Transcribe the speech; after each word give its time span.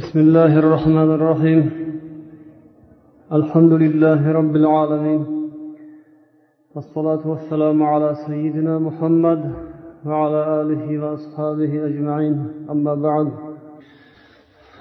بسم 0.00 0.18
الله 0.18 0.58
الرحمن 0.58 1.10
الرحيم. 1.16 1.62
الحمد 3.32 3.72
لله 3.72 4.32
رب 4.32 4.56
العالمين. 4.56 5.22
والصلاة 6.74 7.22
والسلام 7.32 7.82
على 7.82 8.14
سيدنا 8.26 8.78
محمد 8.78 9.40
وعلى 10.06 10.40
آله 10.60 10.84
وأصحابه 11.02 11.72
أجمعين. 11.88 12.36
أما 12.70 12.94
بعد. 12.94 13.26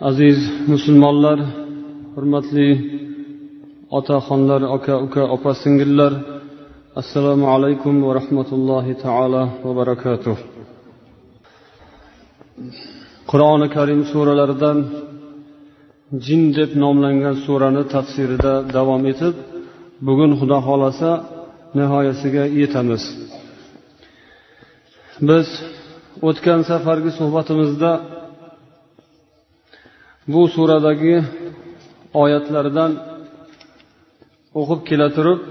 عزيز 0.02 0.40
مسلم 0.74 1.04
الله 1.04 1.38
حرمت 2.16 2.54
لي 2.54 2.70
أتا 3.94 4.20
خنلر 4.20 4.76
أكا 4.76 5.04
أكا 5.04 5.24
أبا 5.34 5.54
سنجلر 5.64 6.14
السلام 6.98 7.46
عليكم 7.46 8.04
ورحمة 8.04 8.50
الله 8.54 8.94
تعالى 8.94 9.44
وبركاته 9.66 10.38
qur'oni 13.32 13.68
karim 13.76 14.02
suralaridan 14.12 14.78
jin 16.26 16.42
deb 16.58 16.72
nomlangan 16.84 17.36
surani 17.46 17.84
tafsirida 17.94 18.54
davom 18.76 19.04
etib 19.12 19.36
bugun 20.08 20.32
xudo 20.40 20.58
xohlasa 20.68 21.12
nihoyasiga 21.78 22.44
yetamiz. 22.60 23.04
Biz 25.28 25.48
o'tgan 26.28 26.60
safargi 26.70 27.12
suhbatimizda 27.20 27.92
bu 30.34 30.42
suradagi 30.56 31.16
oyatlardan 32.24 32.92
o'qib 34.60 34.82
kela 34.90 35.08
turib 35.16 35.42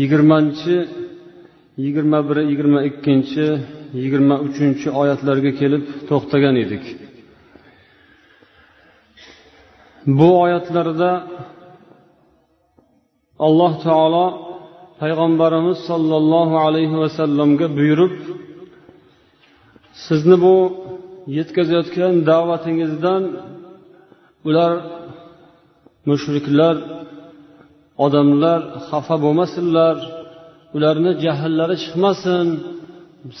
yigirmanchi 0.00 0.76
yigirma 1.84 2.18
biri 2.28 2.42
yigirma 2.50 2.80
ikkinchi 2.90 3.46
yigirma 4.02 4.36
uchinchi 4.46 4.88
oyatlarga 5.00 5.50
kelib 5.60 5.82
to'xtagan 6.08 6.56
edik. 6.64 6.84
Bu 10.18 10.28
oyatlarda 10.44 11.10
alloh 13.46 13.72
taolo 13.86 14.26
payg'ambarimiz 15.00 15.78
sollallohu 15.90 16.56
alayhi 16.66 16.96
vasallamga 17.02 17.66
buyurib 17.78 18.14
sizni 20.06 20.36
bu 20.44 20.56
yetkazayotgan 21.38 22.14
da'vatingizdan 22.30 23.22
ular 24.48 24.72
mushriklar 26.08 26.76
odamlar 28.04 28.60
xafa 28.88 29.16
bo'lmasinlar 29.24 29.96
ularni 30.76 31.12
jahllari 31.24 31.76
chiqmasin 31.82 32.46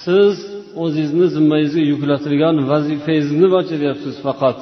siz 0.04 0.34
o'zingizni 0.82 1.26
zimmangizga 1.34 1.82
yuklatilgan 1.92 2.56
vazifangizni 2.70 3.46
bajaryapsiz 3.56 4.14
faqat. 4.26 4.58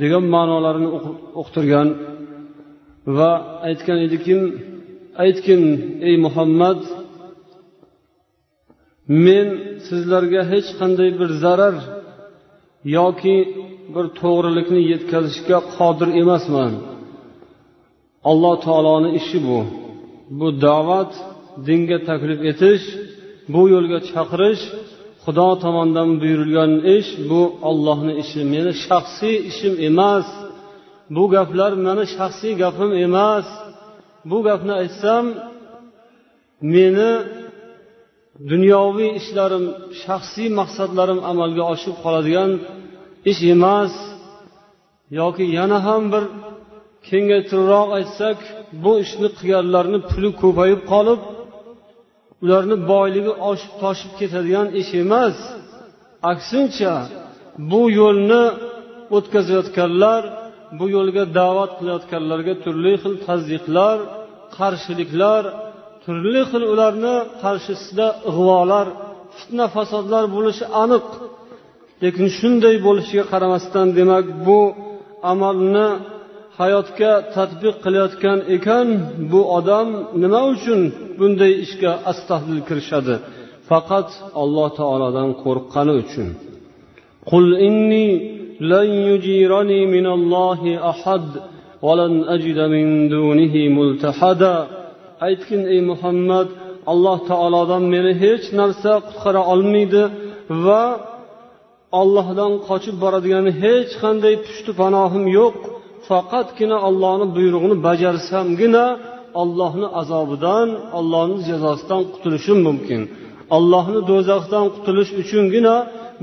Degan 0.00 0.24
ma'nolarini 0.34 0.88
uqtirgan 1.42 1.88
va 3.16 3.30
aytgan 3.68 3.98
ediki 4.06 4.34
aytgin 5.24 5.62
ey 6.08 6.14
muhammad 6.26 6.80
men 9.24 9.48
sizlarga 9.88 10.42
hech 10.52 10.68
qanday 10.80 11.10
bir 11.20 11.30
zarar 11.42 11.76
yoki 12.98 13.36
bir 13.94 14.06
to'g'rilikni 14.20 14.80
yetkazishga 14.92 15.58
qodir 15.76 16.08
emasman. 16.22 16.72
Alloh 18.30 18.54
taoloni 18.66 19.10
ishi 19.20 19.38
bu. 19.48 19.58
Bu 20.38 20.48
da'vat 20.66 21.12
dinga 21.66 21.98
taklif 22.08 22.40
etish 22.50 22.84
bu 23.52 23.62
yo'lga 23.74 23.98
chaqirish 24.10 24.64
xudo 25.24 25.48
tomonidan 25.62 26.10
buyurilgan 26.20 26.72
ish 26.96 27.10
bu 27.30 27.42
ollohni 27.70 28.12
ishi. 28.22 28.40
Meni 28.54 28.72
shaxsiy 28.86 29.36
ishim 29.50 29.74
emas. 29.88 30.26
Bu 31.16 31.24
gaplar 31.34 31.72
mani 31.86 32.04
shaxsiy 32.16 32.52
gapim 32.62 32.90
emas. 33.06 33.46
Bu 34.30 34.38
gapni 34.48 34.72
aytsam 34.82 35.24
meni 36.74 37.12
dunyoviy 38.50 39.10
ishlarim 39.20 39.64
shaxsiy 40.02 40.48
maqsadlarim 40.60 41.20
amalga 41.30 41.64
oshib 41.72 41.94
qoladigan 42.04 42.50
ish 43.30 43.42
emas. 43.54 43.92
Yoki 45.20 45.44
yana 45.58 45.78
ham 45.86 46.02
bir 46.12 46.24
kengaytiribroq 47.08 47.88
aytsak 47.98 48.38
bu 48.82 48.92
ishni 49.04 49.28
qilganlarni 49.38 49.98
puli 50.10 50.30
ko'payib 50.42 50.80
qolib 50.92 51.20
ularni 52.44 52.76
boyligi 52.92 53.32
oshib 53.50 53.72
toshib 53.82 54.12
ketadigan 54.20 54.68
ish 54.80 54.92
emas. 55.02 55.36
Aksincha 56.32 56.94
bu 57.70 57.82
yo'lni 58.00 58.44
o'tkazayotganlar 59.16 60.22
bu 60.78 60.84
yo'lga 60.96 61.24
da'vat 61.38 61.70
qilayotganlarga 61.78 62.54
turli 62.64 62.94
xil 63.02 63.14
tazyiqlar 63.26 63.96
qarshiliklar 64.56 65.42
turli 66.04 66.42
xil 66.50 66.62
ularni 66.72 67.16
qarshisida 67.42 68.06
ig'volar 68.30 68.86
fitna 69.36 69.66
fasodlar 69.74 70.24
bo'lishi 70.36 70.64
aniq. 70.82 71.06
Lekin 72.02 72.26
shunday 72.38 72.76
bo'lishiga 72.86 73.24
qaramasdan 73.32 73.88
demak 73.98 74.26
bu 74.46 74.60
amalni 75.32 75.88
hayotga 76.59 77.11
tadbiq 77.35 77.75
qilayotgan 77.83 78.39
ekan 78.55 78.87
bu 79.31 79.41
odam 79.57 79.87
nima 80.23 80.41
uchun 80.53 80.79
bunday 81.19 81.53
ishga 81.65 81.91
astahdil 82.11 82.61
kirishadi 82.67 83.15
faqat 83.69 84.09
alloh 84.41 84.67
taolodan 84.79 85.29
qo'rqqani 85.43 85.95
uchun 86.03 86.29
قل 87.31 87.45
إني 87.67 88.07
لن 88.73 88.89
يجيرني 89.09 89.79
من 89.95 90.05
الله 90.17 90.61
أحد 90.91 91.27
ولن 91.85 92.13
أجد 92.35 92.59
من 92.75 92.85
دونه 93.15 93.53
ملتحدا 93.77 94.55
aytgin 95.27 95.61
ey 95.73 95.81
muhammad 95.91 96.47
alloh 96.91 97.17
taolodan 97.31 97.83
meni 97.93 98.13
hech 98.23 98.45
narsa 98.59 98.91
qutqara 99.07 99.41
olmaydi 99.53 100.03
va 100.65 100.83
ollohdan 102.01 102.53
qochib 102.67 102.95
boradigan 103.03 103.45
hech 103.63 103.91
qanday 104.03 104.35
pushti 104.45 104.71
panohim 104.81 105.25
yo'q 105.39 105.57
faqatgina 106.07 106.77
ollohni 106.87 107.25
buyrug'ini 107.35 107.75
bajarsamgina 107.87 108.85
ollohni 109.41 109.87
azobidan 110.01 110.67
ollohni 110.99 111.37
jazosidan 111.49 112.01
qutulishim 112.13 112.59
mumkin 112.67 113.01
ollohni 113.57 113.99
do'zaxdan 114.09 114.65
qutulish 114.75 115.11
uchungina 115.21 115.75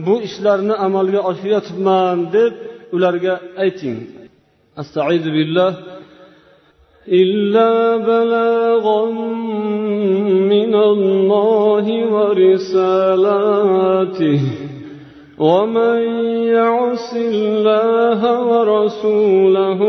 bu 0.07 0.15
ishlarni 0.29 0.75
amalga 0.87 1.21
oshiryotibman 1.31 2.19
deb 2.35 2.53
ularga 2.97 3.35
ayting 3.65 3.97
astaidu 4.81 5.31
billah 5.39 5.71
إلا 7.23 7.97
بلاغا 8.09 9.03
من 10.53 10.75
الله 10.75 11.87
ورسالاته 12.15 13.65
ومن 15.40 16.00
يعص 16.52 17.14
الله 17.16 18.22
ورسوله 18.52 19.82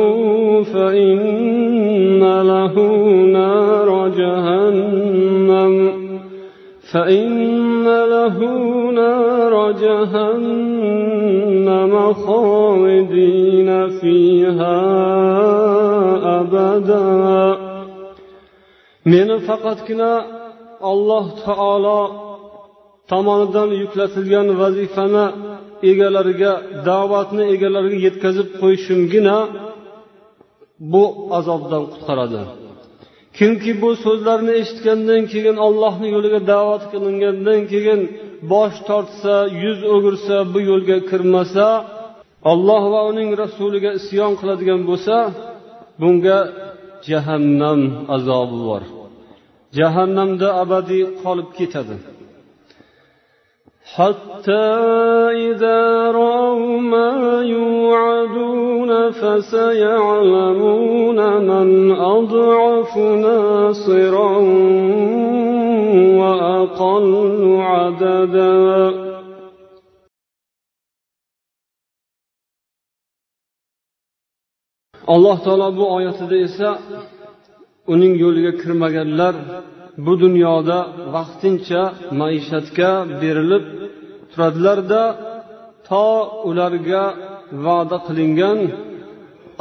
فإن 0.63 2.23
له 2.43 2.75
نار 3.39 4.09
جهنم 4.09 5.93
فإن 6.93 7.85
له 7.87 8.39
نار 8.91 9.73
جهنم 9.73 11.13
خالدين 12.13 13.89
فيها 13.89 14.81
أبدا. 16.41 17.71
meni 19.05 19.37
faqatgina 19.49 20.13
alloh 20.91 21.25
taolo 21.45 22.30
tomonidan 23.11 23.71
yuklatilgan 23.83 24.49
vazifani 24.61 25.27
egalariga 25.91 26.53
da'vatni 26.89 27.45
egalariga 27.55 27.99
yetkazib 28.07 28.49
qo'yishimgina 28.61 29.37
bu 30.93 31.05
azobdan 31.39 31.83
qutqaradi. 31.93 32.43
Kimki 33.39 33.73
bu 33.83 33.91
so'zlarni 34.05 34.53
eshitgandan 34.61 35.23
keyin 35.33 35.57
ollohni 35.67 36.09
yo'liga 36.15 36.41
da'vat 36.53 36.83
qilingandan 36.93 37.61
keyin 37.73 38.01
bosh 38.53 38.77
tortsa 38.89 39.35
yuz 39.63 39.81
o'girsa 39.95 40.37
bu 40.53 40.59
yo'lga 40.71 40.99
kirmasa 41.11 41.67
olloh 42.53 42.83
va 42.93 43.01
uning 43.11 43.31
rasuliga 43.43 43.91
isyon 44.01 44.33
qiladigan 44.41 44.81
bo'lsa 44.91 45.17
bunga 46.01 46.39
jahannam 47.09 47.81
azobi 48.17 48.59
bor. 48.69 48.83
Jahannamda 49.79 50.49
abadiy 50.63 51.05
qolib 51.23 51.49
ketadi. 51.59 51.97
حتى 53.97 54.69
إذا 55.51 56.11
رأوا 56.11 56.81
ما 56.81 57.43
يوعدون 57.43 59.11
فسيعلمون 59.11 60.57
من 61.51 61.93
أضعف 61.93 62.97
ناصرا 62.99 64.39
وأقل 66.21 67.13
عددا 67.61 69.11
alloh 75.15 75.37
taolo 75.45 75.69
bu 75.79 75.85
oyatida 75.97 76.37
esa 76.47 76.71
uning 77.93 78.15
yo'liga 78.25 78.53
kirmaganlar 78.61 79.35
bu 80.05 80.13
dunyoda 80.23 80.79
vaqtincha 81.15 81.83
maishatga 82.21 82.91
berilib 83.23 83.65
turadilarda 84.33 85.03
to 85.89 86.07
ularga 86.51 87.05
va'da 87.65 87.99
qilingan 88.07 88.59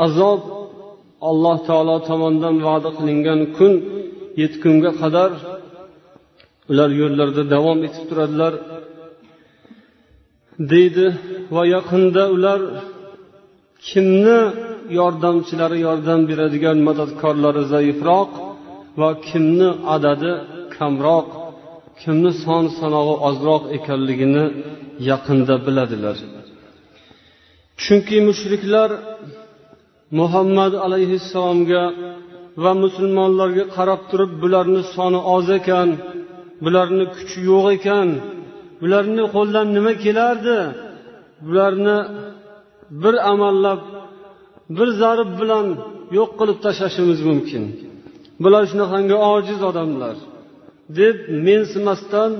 azob 0.06 0.42
alloh 1.30 1.58
taolo 1.68 1.98
tomonidan 2.10 2.56
va'da 2.68 2.90
qilingan 2.98 3.40
kun 3.58 3.74
yetgunga 4.42 4.92
qadar 5.02 5.32
ular 6.72 6.90
yo'llarida 7.02 7.44
davom 7.56 7.80
etib 7.88 8.04
turadilar. 8.10 8.54
Deydi 10.72 11.08
va 11.56 11.64
yaqinda 11.76 12.24
ular 12.36 12.62
kimni 13.90 14.40
yordamchilari 15.00 15.78
yordam 15.88 16.20
beradigan 16.30 16.78
madadkorlari 16.88 17.64
zaifroq 17.74 18.32
va 19.00 19.10
kimni 19.28 19.70
adadi 19.96 20.32
kamroq? 20.76 21.28
Kimni 22.02 22.32
son 22.44 22.64
sanog'i 22.80 23.16
ozroq 23.28 23.64
ekanligini 23.78 24.46
yaqinda 25.10 25.56
biladilar. 25.66 26.18
Chunki 27.84 28.18
mushriklar 28.30 28.90
muhammad 30.20 30.74
alayhissalomga 30.86 31.84
va 32.64 32.72
musulmonlarga 32.84 33.66
qarab 33.76 34.02
turib 34.10 34.32
bularni 34.44 34.82
soni 34.96 35.20
oz 35.36 35.48
ekan 35.60 35.90
bularni 36.64 37.06
kuchi 37.16 37.40
yo'q 37.52 37.66
ekan 37.78 38.08
bularni 38.82 39.24
qo'ldan 39.36 39.68
nima 39.76 39.94
kelardi? 40.04 40.58
Bularni 41.48 41.98
bir 43.02 43.16
amallab 43.32 43.82
bir 44.78 44.90
zarb 45.02 45.30
bilan 45.42 45.68
yo'q 46.18 46.30
qilib 46.40 46.58
tashlashimiz 46.66 47.20
mumkin. 47.30 47.64
Bular 48.44 48.64
shunaqangi 48.72 49.16
ojiz 49.34 49.60
odamlar. 49.70 50.16
Deb 50.98 51.16
mensimasdan 51.48 52.32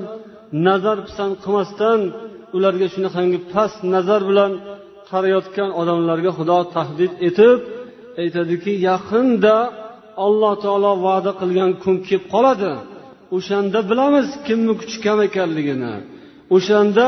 nazar 0.68 0.98
pisand 1.08 1.34
qilmasdan 1.44 2.00
ularga 2.58 2.88
shunaqangi 2.94 3.40
past 3.54 3.80
nazar 3.96 4.22
bilan 4.30 4.52
qarayotgan 5.10 5.70
odamlarga 5.82 6.32
xudo 6.38 6.58
tahdid 6.76 7.14
etib 7.28 7.60
aytadiki 8.22 8.74
yaqinda 8.90 9.56
alloh 10.26 10.54
taolo 10.64 10.92
va'da 11.08 11.32
qilgan 11.42 11.72
kun 11.84 11.96
kelib 12.08 12.26
qoladi. 12.34 12.74
O'shanda 13.38 13.80
bilamiz 13.90 14.28
kimni 14.48 14.74
kuchi 14.80 14.98
kam 15.06 15.20
ekanligini. 15.28 15.94
O'shanda 16.56 17.08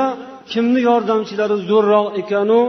kimni 0.51 0.79
yordamchilari 0.89 1.57
zo'rroq 1.69 2.07
ekanu 2.21 2.61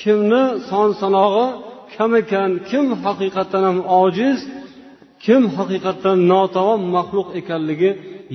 kimni 0.00 0.44
son 0.68 0.88
sanog'i 1.00 1.46
kam 1.94 2.10
ekan 2.22 2.50
kim 2.68 2.84
haqiqatdan 3.04 3.62
ham 3.68 3.78
ojiz 4.02 4.38
kim 5.24 5.42
haqiqatdan 5.56 6.18
notavon 6.32 6.80
maxluq 6.96 7.28
ekanligi 7.40 7.90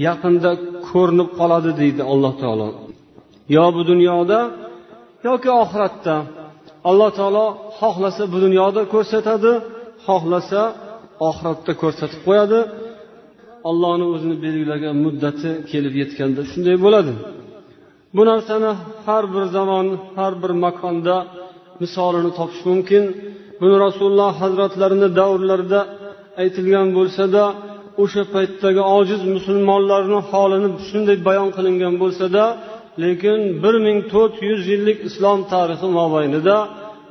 yaqinda 0.07 0.51
ko'rinib 0.89 1.29
qoladi 1.39 1.71
deydi 1.81 2.01
alloh 2.13 2.33
taolo. 2.41 2.67
Yo 3.55 3.65
bu 3.75 3.81
dunyoda 3.91 4.39
yoki 5.27 5.49
oxiratda 5.63 6.15
alloh 6.89 7.09
taolo 7.19 7.45
xohlasa 7.79 8.23
bu 8.33 8.37
dunyoda 8.45 8.81
ko'rsatadi 8.93 9.51
xohlasa 10.05 10.61
oxiratda 11.29 11.71
ko'rsatib 11.81 12.21
qo'yadi. 12.27 12.59
Allohni 13.69 14.05
o'zini 14.13 14.35
belgilagan 14.45 14.95
muddati 15.05 15.49
kelib 15.71 15.93
yetganda 16.01 16.41
shunday 16.51 16.75
bo'ladi. 16.85 17.13
Bu 18.15 18.21
narsani 18.31 18.71
har 19.05 19.23
bir 19.33 19.43
zamon 19.55 19.87
har 20.17 20.33
bir 20.41 20.51
makonda 20.65 21.15
misolini 21.81 22.31
topish 22.39 22.63
mumkin. 22.69 23.03
Buni 23.61 23.75
rasululloh 23.85 24.31
hazratlarini 24.43 25.07
davrlarida 25.19 25.79
aytilgan 26.41 26.87
bo'lsada 26.97 27.43
o'sha 28.03 28.23
paytdagi 28.33 28.81
ojiz 28.97 29.21
musulmonlarni 29.35 30.19
holini 30.31 30.69
shunday 30.87 31.17
bayon 31.27 31.49
qilingan 31.57 31.93
bo'lsada 32.03 32.43
lekin 33.03 33.39
bir 33.63 33.75
ming 33.85 33.99
to'rt 34.13 34.35
yuz 34.49 34.61
yillik 34.71 34.97
islom 35.09 35.39
tarixi 35.53 35.87
mobaynida 35.99 36.57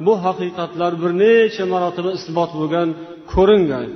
bu 0.06 0.12
haqiqatlar 0.24 0.92
bir 1.02 1.10
necha 1.22 1.64
marotaba 1.72 2.10
isbot 2.18 2.50
bo'lgan 2.60 2.88
ko'ringan. 3.32 3.88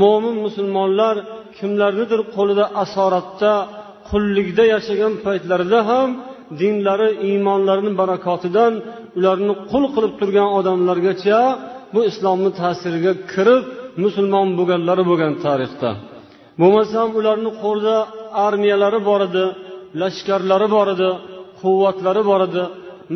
Mo'min 0.00 0.36
musulmonlar 0.46 1.14
kimlarnidir 1.58 2.20
qo'lida 2.36 2.64
asoratda 2.82 3.52
qullikda 4.08 4.64
yashagan 4.74 5.12
paytlarida 5.24 5.80
ham 5.90 6.08
dinlari 6.60 7.08
iymonlarini 7.28 7.92
barakotidan 8.00 8.72
ularni 9.18 9.54
qul 9.70 9.84
qilib 9.94 10.12
turgan 10.20 10.48
odamlargacha 10.58 11.40
bu 11.94 12.00
islomni 12.10 12.50
ta'siriga 12.60 13.12
kirib 13.32 13.64
musulmon 14.02 14.48
bo'lganlari 14.58 15.04
bo'lgan 15.10 15.32
tarixda. 15.44 15.90
Bo'lmasam 16.60 17.08
ularni 17.18 17.50
qo'lida 17.62 17.96
armiyalari 18.46 19.00
bor 19.08 19.20
edi 19.28 19.44
lashkarlari 20.00 20.68
bor 20.76 20.88
edi 20.94 21.10
quvvatlari 21.60 22.22
bor 22.30 22.40
edi. 22.48 22.62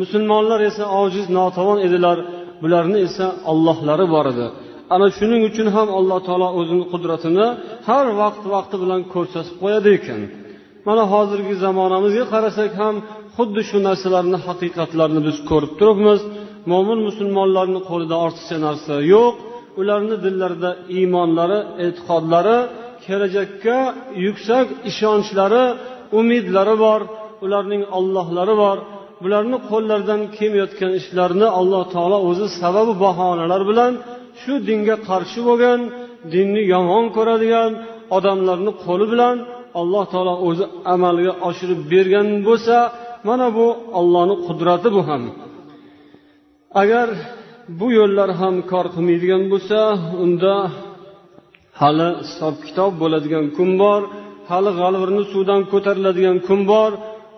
Musulmonlar 0.01 0.59
esa 0.69 0.83
ojiz 1.01 1.25
notavon 1.37 1.79
edilar. 1.87 2.17
Bularni 2.63 2.97
esa 3.07 3.25
ollohlari 3.51 4.05
bor 4.15 4.25
edi. 4.33 4.45
Ana 4.93 5.07
shuning 5.17 5.41
uchun 5.49 5.67
ham 5.75 5.87
alloh 5.99 6.19
taolo 6.27 6.47
o'zini 6.59 6.85
qudratini 6.91 7.47
har 7.87 8.05
vaqt 8.21 8.43
vaqti 8.53 8.75
bilan 8.83 9.01
ko'rsatib 9.13 9.55
qo'yadi 9.63 9.89
ekan. 9.97 10.21
Mana 10.87 11.03
hozirgi 11.13 11.55
zamonamizga 11.63 12.25
qarasak 12.33 12.71
ham 12.81 12.95
xuddi 13.35 13.61
shu 13.69 13.77
narsalarni 13.87 14.37
haqiqatlarini 14.47 15.21
biz 15.27 15.37
ko'rib 15.49 15.71
turibmiz. 15.79 16.19
Mo'min 16.71 16.99
musulmonlarni 17.07 17.79
qo'lida 17.89 18.15
ortiqcha 18.25 18.57
narsa 18.65 18.93
yo'q. 19.13 19.35
Ularni 19.81 20.15
dillarida 20.25 20.71
iymonlari 20.97 21.59
e'tiqodlari 21.85 22.57
kelajakka 23.05 23.77
yuksak 24.25 24.67
ishonchlari 24.89 25.63
umidlari 26.19 26.75
bor 26.85 27.01
ularning 27.45 27.83
ollohlari 27.97 28.55
bor. 28.63 28.77
Bularni 29.23 29.57
qo'llaridan 29.69 30.21
kelmayotgan 30.37 30.91
ishlarni 30.99 31.47
alloh 31.59 31.83
taolo 31.93 32.17
o'zi 32.29 32.47
sababi 32.61 32.93
bahonalar 33.05 33.61
bilan 33.69 33.93
shu 34.41 34.53
dinga 34.67 34.95
qarshi 35.09 35.39
bo'lgan 35.47 35.79
dinni 36.33 36.63
yomon 36.73 37.05
ko'radigan 37.15 37.71
odamlarni 38.17 38.71
qo'li 38.85 39.05
bilan 39.13 39.35
alloh 39.79 40.03
taolo 40.13 40.33
o'zi 40.47 40.65
amalga 40.93 41.33
oshirib 41.49 41.79
bergan 41.91 42.27
bo'lsa 42.47 42.77
mana 43.27 43.47
bu 43.57 43.67
ollohni 43.99 44.35
qudrati 44.47 44.89
bu 44.95 45.01
ham. 45.09 45.23
Agar 46.81 47.07
bu 47.79 47.87
yo'llar 47.99 48.29
ham 48.41 48.55
kor 48.71 48.85
qilmaydigan 48.93 49.43
bo'lsa 49.51 49.79
unda 50.23 50.53
hali 51.81 52.09
hisob 52.27 52.55
kitob 52.67 52.91
bo'ladigan 53.01 53.45
kun 53.57 53.69
bor 53.81 54.01
hali 54.51 54.71
g'alvirni 54.79 55.23
suvdan 55.33 55.61
ko'tariladigan 55.71 56.37
kun 56.47 56.61
bor. 56.71 56.91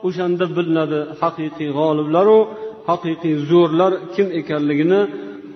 O'shanda 0.07 0.45
bilinadi 0.57 0.99
haqiqiy 1.21 1.69
g'oliblaru 1.79 2.39
haqiqiy 2.89 3.35
zo'rlar 3.51 3.91
kim 4.13 4.27
ekanligini 4.39 5.01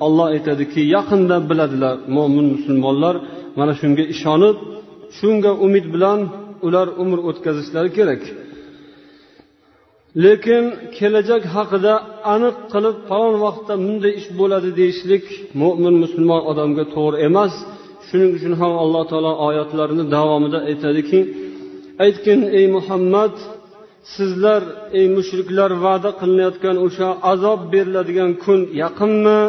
olloh 0.05 0.27
aytadiki 0.35 0.81
yaqinda 0.95 1.35
biladilar 1.49 1.95
mo'min 2.15 2.45
musulmonlar. 2.55 3.15
Mana 3.59 3.73
shunga 3.81 4.03
ishonib 4.13 4.57
shunga 5.19 5.51
umid 5.65 5.85
bilan 5.93 6.19
ular 6.67 6.87
umr 7.03 7.19
o'tkazishlari 7.29 7.89
kerak. 7.97 8.21
Lekin 10.23 10.63
kelajak 10.97 11.43
haqida 11.55 11.93
aniq 12.33 12.55
qilib 12.73 12.95
falon 13.09 13.35
vaqtda 13.45 13.73
bunday 13.85 14.13
ish 14.19 14.29
bo'ladi 14.39 14.69
deyishlik 14.79 15.25
mo'min 15.61 15.95
musulmon 16.03 16.41
odamga 16.51 16.83
to'g'ri 16.95 17.17
emas. 17.27 17.53
Shuning 18.07 18.31
uchun 18.37 18.53
ham 18.61 18.73
alloh 18.83 19.03
taolo 19.11 19.31
oyatlarini 19.47 20.05
davomida 20.15 20.59
aytadiki 20.69 21.19
aytgin 22.05 22.41
ey 22.59 22.65
muhammad 22.75 23.33
sizlar 24.15 24.61
ey 24.99 25.05
mushriklar 25.17 25.71
va'da 25.85 26.09
qilinayotgan 26.19 26.75
o'sha 26.85 27.09
azob 27.31 27.59
beriladigan 27.73 28.31
kun 28.43 28.59
yaqinmi? 28.83 29.41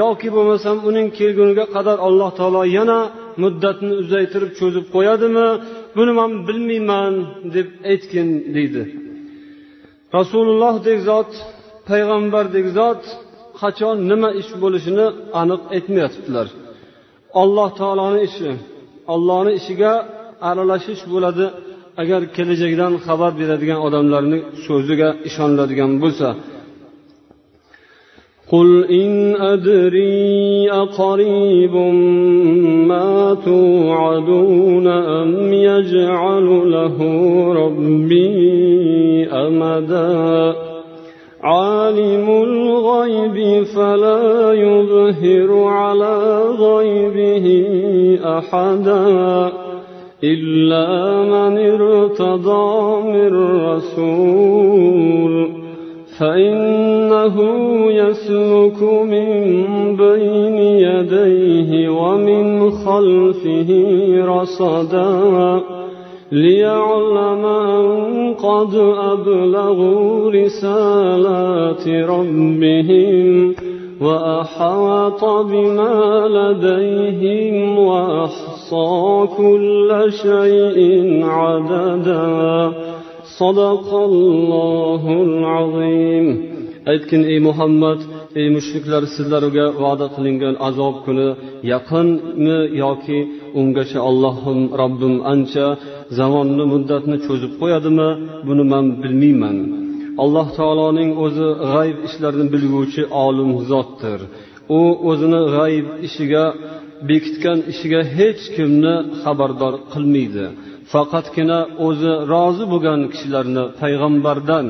Yoki 0.00 0.28
bo'lmasam 0.36 0.76
uning 0.88 1.06
kelguniga 1.18 1.64
qadar 1.74 1.98
alloh 2.08 2.30
taolo 2.38 2.62
yana 2.78 3.00
muddatni 3.42 3.92
uzaytirib 4.02 4.52
cho'zib 4.58 4.84
qo'yadimi? 4.94 5.48
Buni 5.96 6.12
man 6.20 6.30
bilmayman 6.48 7.12
deb 7.56 7.68
aytgin 7.92 8.28
deydi. 8.56 8.82
Rasulullohdek 10.16 10.98
zot 11.08 11.30
payg'ambardek 11.88 12.66
zot 12.78 13.02
qachon 13.60 13.96
nima 14.10 14.30
ish 14.40 14.50
bo'lishini 14.62 15.06
aniq 15.40 15.62
aytmayotibdilar. 15.74 16.46
Alloh 17.42 17.68
taoloni 17.80 18.20
ishi 18.28 18.50
ollohni 19.14 19.52
ishiga 19.60 19.92
aralashish 20.48 21.02
bo'ladi. 21.12 21.46
Agar 22.02 22.22
kelajakdan 22.36 22.92
xabar 23.06 23.32
beradigan 23.40 23.80
odamlarni 23.86 24.38
so'ziga 24.66 25.08
ishoniladigan 25.28 25.92
bo'lsa 26.02 26.28
قل 28.52 28.84
إن 28.84 29.36
أدري 29.36 30.70
أقريب 30.70 31.74
ما 32.88 33.36
توعدون 33.44 34.86
أم 34.86 35.52
يجعل 35.52 36.70
له 36.70 36.96
ربي 37.52 39.26
أمدا 39.26 40.54
عالم 41.42 42.30
الغيب 42.30 43.64
فلا 43.64 44.52
يظهر 44.52 45.64
على 45.64 46.42
غيبه 46.58 47.46
أحدا 48.38 49.52
إلا 50.24 50.86
من 51.22 51.58
ارتضى 51.58 53.02
من 53.02 53.34
رسول 53.64 55.57
فإنه 56.18 57.36
يسلك 57.90 58.82
من 58.82 59.26
بين 59.96 60.58
يديه 60.58 61.88
ومن 61.88 62.70
خلفه 62.70 63.70
رصدا 64.24 65.60
ليعلم 66.32 67.44
أن 67.46 68.34
قد 68.34 68.74
أبلغوا 68.98 70.30
رسالات 70.30 71.88
ربهم 71.88 73.54
وأحاط 74.00 75.24
بما 75.24 76.28
لديهم 76.28 77.78
وأحصى 77.78 79.26
كل 79.36 80.06
شيء 80.22 81.20
عددا 81.24 82.87
aytgin 86.92 87.22
ey 87.32 87.38
muhammad 87.48 88.00
ey 88.40 88.46
mushriklar 88.56 89.02
sizlarga 89.16 89.66
va'da 89.82 90.06
qilingan 90.14 90.54
azob 90.68 90.96
kuni 91.06 91.28
yaqinmi 91.72 92.58
yoki 92.82 93.18
ungacha 93.60 93.98
allohim 94.10 94.60
robbim 94.80 95.14
ancha 95.32 95.66
zamonni 96.18 96.64
muddatni 96.72 97.16
cho'zib 97.26 97.52
qo'yadimi? 97.60 98.08
Buni 98.48 98.64
man 98.72 98.86
bilmayman. 99.02 99.56
Alloh 100.22 100.46
taoloning 100.58 101.10
o'zi 101.24 101.48
g'ayb 101.72 101.98
ishlarini 102.08 102.46
bilguvchi 102.54 103.02
olim 103.26 103.50
zotdir. 103.70 104.20
U 104.78 104.80
o'zini 105.10 105.40
g'ayb 105.56 105.86
ishiga 106.06 106.44
bekitgan 107.08 107.58
ishiga 107.72 108.00
hech 108.16 108.42
kimni 108.56 108.94
xabardor 109.22 109.74
qilmaydi. 109.92 110.46
Faqatgina 110.92 111.58
o'zi 111.86 112.12
rozi 112.32 112.64
bo'lgan 112.72 113.00
kishilarni 113.12 113.64
payg'ambardan 113.80 114.66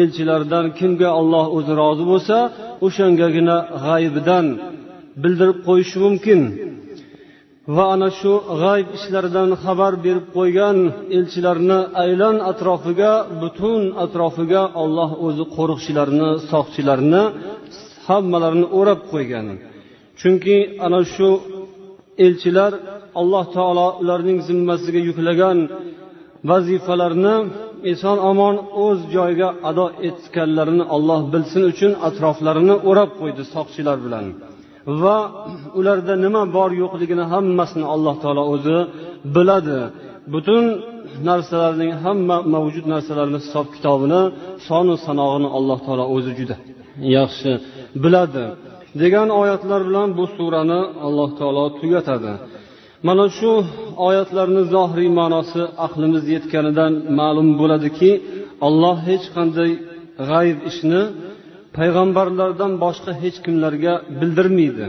elchilardan 0.00 0.66
kimga 0.78 1.10
olloh 1.20 1.46
o'zi 1.56 1.72
rozi 1.82 2.04
bo'lsa 2.12 2.36
o'shangagina 2.86 3.56
g'aybdan 3.86 4.46
bildirib 5.22 5.58
qo'yishi 5.68 5.96
mumkin. 6.06 6.40
Va 7.76 7.84
ana 7.94 8.08
shu 8.18 8.32
g'ayb 8.62 8.88
ishlaridan 8.96 9.50
xabar 9.64 9.92
berib 10.04 10.26
qo'ygan 10.36 10.76
elchilarni 11.18 11.80
aylan 12.04 12.36
atrofiga 12.50 13.12
butun 13.42 13.82
atrofiga 14.04 14.62
olloh 14.82 15.10
o'zi 15.26 15.44
qo'riqchilarni 15.56 16.30
soqchilarni 16.50 17.22
hammalarini 18.06 18.66
o'rab 18.78 19.00
qo'ygan. 19.12 19.46
Chunki 20.20 20.56
ana 20.86 21.00
shu 21.14 21.28
elchilar 22.26 22.72
alloh 23.20 23.44
taolo 23.56 23.86
ularning 24.02 24.38
zimmasiga 24.48 25.00
yuklagan 25.08 25.58
vazifalarni 26.50 27.36
eson 27.92 28.18
omon 28.30 28.54
o'z 28.84 28.98
joyiga 29.14 29.48
ado 29.70 29.86
etganlarini 30.08 30.84
olloh 30.96 31.20
bilsin 31.32 31.62
uchun 31.72 31.92
atroflarini 32.08 32.74
o'rab 32.88 33.10
qo'ydi 33.20 33.42
soqchilar 33.54 33.96
bilan. 34.06 34.26
Va 35.02 35.18
ularda 35.78 36.14
nima 36.24 36.42
bor 36.56 36.70
yo'qligini 36.82 37.24
hammasini 37.32 37.86
alloh 37.94 38.14
taolo 38.22 38.42
o'zi 38.54 38.78
biladi. 39.34 39.78
Butun 40.32 40.64
narsalarning 41.28 41.92
hamma 42.04 42.36
mavjud 42.54 42.86
narsalarni 42.92 43.38
hisob 43.44 43.66
kitobini 43.74 44.22
sonu 44.68 44.94
sanog'ini 45.06 45.48
alloh 45.56 45.78
taolo 45.86 46.04
o'zi 46.16 46.32
juda 46.38 46.56
yaxshi 47.16 47.52
biladi. 48.04 48.44
Degan 49.02 49.28
oyatlar 49.40 49.80
bilan 49.88 50.08
bu 50.18 50.24
surani 50.36 50.80
alloh 51.06 51.30
taolo 51.38 51.64
tugatadi. 51.80 52.32
Mana 53.08 53.26
shu 53.38 53.50
oyatlarni 54.08 54.62
zohiriy 54.74 55.10
ma'nosi 55.20 55.62
aqlimiz 55.86 56.24
yetganidan 56.34 56.92
ma'lum 57.20 57.48
bo'ladiki 57.60 58.10
alloh 58.66 58.96
hech 59.08 59.26
qanday 59.36 59.70
g'ayb 60.30 60.58
ishni 60.70 61.02
payg'ambarlardan 61.78 62.72
boshqa 62.84 63.12
hech 63.22 63.36
kimlarga 63.44 63.94
bildirmaydi. 64.20 64.86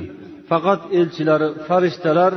Faqat 0.50 0.82
elchilari 1.00 1.48
farishtalar 1.68 2.34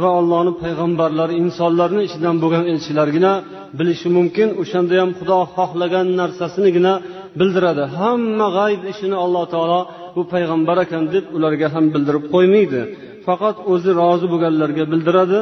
va 0.00 0.08
allohni 0.18 0.52
payg'ambarlari 0.64 1.34
insonlarni 1.42 2.02
ichidan 2.08 2.36
bo'lgan 2.42 2.64
elchilargina 2.72 3.32
bilishi 3.78 4.08
mumkin 4.16 4.48
o'shanda 4.62 4.94
ham 5.02 5.10
xudo 5.18 5.38
xohlagan 5.56 6.06
narsasinigina 6.20 6.94
bildiradi. 7.38 7.84
Hamma 7.98 8.46
g'ayb 8.58 8.82
ishini 8.92 9.16
alloh 9.24 9.44
taolo 9.54 9.80
bu 10.16 10.22
payg'ambar 10.34 10.76
ekan 10.84 11.02
deb 11.14 11.24
ularga 11.36 11.68
ham 11.74 11.84
bildirib 11.94 12.24
qo'ymaydi. 12.34 12.82
Faqat 13.26 13.56
o'zi 13.72 13.90
rozi 14.00 14.26
bo'lganlarga 14.32 14.84
bildiradi 14.92 15.38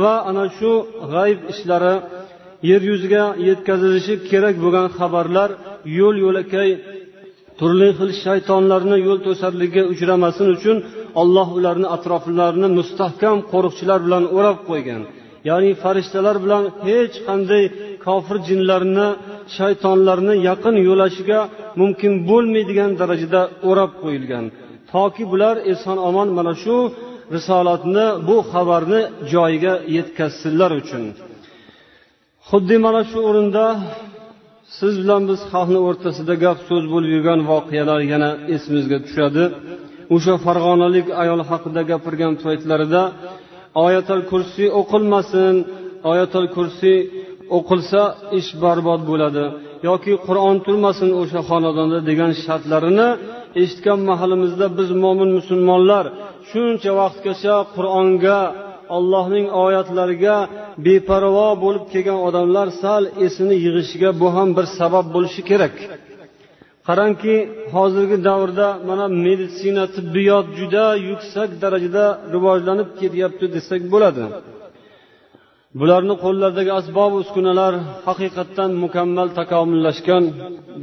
va 0.00 0.14
ana 0.30 0.44
shu 0.58 0.72
g'ayb 1.12 1.38
ishlari 1.52 1.94
yer 2.70 2.82
yuziga 2.90 3.24
yetkazilishi 3.48 4.14
kerak 4.30 4.56
bo'lgan 4.64 4.86
xabarlar 4.98 5.50
yo'l 5.98 6.16
yo'lakay 6.24 6.70
turli 7.58 7.88
xil 7.98 8.10
shaytonlarni 8.24 8.96
yo'l 9.06 9.18
to'sarligiga 9.26 9.82
uchramasin 9.92 10.46
uchun 10.56 10.76
olloh 11.20 11.48
ularni 11.58 11.88
atroflarini 11.96 12.68
mustahkam 12.78 13.36
qo'riqchilar 13.52 13.98
bilan 14.06 14.24
o'rab 14.36 14.58
qo'ygan. 14.68 15.02
Ya'ni 15.48 15.70
farishtalar 15.82 16.36
bilan 16.44 16.64
hech 16.86 17.16
qanday 17.28 17.64
kofir 18.06 18.36
jinlarni 18.48 19.08
shaytonlarni 19.56 20.34
yaqin 20.48 20.74
yo'lashiga 20.88 21.40
mumkin 21.80 22.12
bo'lmaydigan 22.28 22.90
darajada 23.00 23.42
o'rab 23.68 23.92
qo'yilgan. 24.02 24.44
Toki 24.92 25.24
bular 25.32 25.56
eson 25.72 25.98
omon 26.08 26.28
mana 26.38 26.54
shu 26.62 26.76
risolatni 27.34 28.06
bu 28.28 28.36
xabarni 28.52 29.00
joyiga 29.32 29.74
yetkazsinlar 29.96 30.70
uchun. 30.80 31.02
Xuddi 32.48 32.76
mana 32.86 33.02
shu 33.10 33.18
o'rinda 33.28 33.64
siz 34.78 34.94
bilan 35.02 35.22
biz 35.30 35.40
xalqni 35.52 35.80
o'rtasida 35.88 36.34
gap 36.44 36.58
so'z 36.68 36.84
bo'lib 36.92 37.10
yurgan 37.14 37.40
voqealar 37.52 38.00
yana 38.12 38.30
esimizga 38.54 38.98
tushadi. 39.06 39.44
O'sha 40.14 40.34
farg'onalik 40.44 41.06
ayol 41.22 41.40
haqida 41.50 41.80
gapirgan 41.90 42.34
paytlarida 42.44 43.02
oyatal 43.84 44.22
kursiy 44.30 44.68
o'qilmasin 44.80 45.54
oyatal 46.12 46.46
kursiy 46.56 46.98
o'qilsa 47.56 48.02
ish 48.38 48.50
barbod 48.62 49.00
bo'ladi 49.10 49.44
yoki 49.88 50.12
qur'on 50.26 50.56
turmasin 50.66 51.10
o'sha 51.20 51.40
xonadonda 51.50 51.98
degan 52.10 52.32
shartlarini 52.44 53.08
eshitgan 53.62 54.00
mahalimizda 54.10 54.66
biz 54.78 54.88
mo'min 55.02 55.30
musulmonlar 55.38 56.04
shuncha 56.50 56.90
vaqtgacha 57.00 57.56
qur'onga 57.76 58.38
allohning 58.96 59.46
oyatlariga 59.64 60.36
beparvo 60.86 61.48
bo'lib 61.64 61.84
kelgan 61.92 62.18
odamlar 62.28 62.68
sal 62.82 63.02
esini 63.26 63.56
yig'ishiga 63.64 64.10
bu 64.20 64.28
ham 64.36 64.48
bir 64.56 64.66
sabab 64.78 65.06
bo'lishi 65.14 65.42
kerak. 65.50 65.74
Qarangki 66.88 67.34
hozirgi 67.74 68.18
davrda 68.28 68.68
mana 68.88 69.06
meditsina 69.26 69.84
tibbiyot 69.96 70.46
juda 70.58 70.84
yuksak 71.08 71.50
darajada 71.62 72.04
rivojlanib 72.34 72.88
ketyapti 73.00 73.46
desak 73.56 73.82
bo'ladi. 73.92 74.24
Bularni 75.80 76.14
qo'llaridagi 76.24 76.72
asbob 76.80 77.12
uskunalar 77.20 77.72
haqiqatdan 78.06 78.70
mukammal 78.84 79.28
takomillashgan 79.38 80.24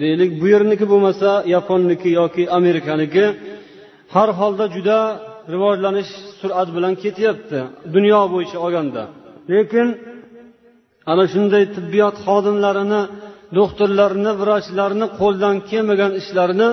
deylik. 0.02 0.32
Bu 0.42 0.46
yerniki 0.54 0.86
bo'lmasa 0.92 1.30
yaponniki 1.56 2.10
yoki 2.20 2.44
amerikaniki 2.58 3.26
har 4.16 4.30
holda 4.40 4.66
juda 4.76 5.00
rivojlanish 5.54 6.12
sur'at 6.40 6.70
bilan 6.76 6.94
ketyapti 7.04 7.60
dunyo 7.96 8.22
bo'yicha 8.34 8.58
olganda. 8.66 9.04
Lekin 9.52 9.88
ana 11.12 11.26
shunday 11.34 11.64
tibbiyot 11.76 12.16
xodimlarini 12.26 13.02
doktorlarni 13.58 14.32
vrachlarni 14.42 15.08
qo'ldan 15.20 15.56
kelmagan 15.70 16.12
ishlarini 16.22 16.70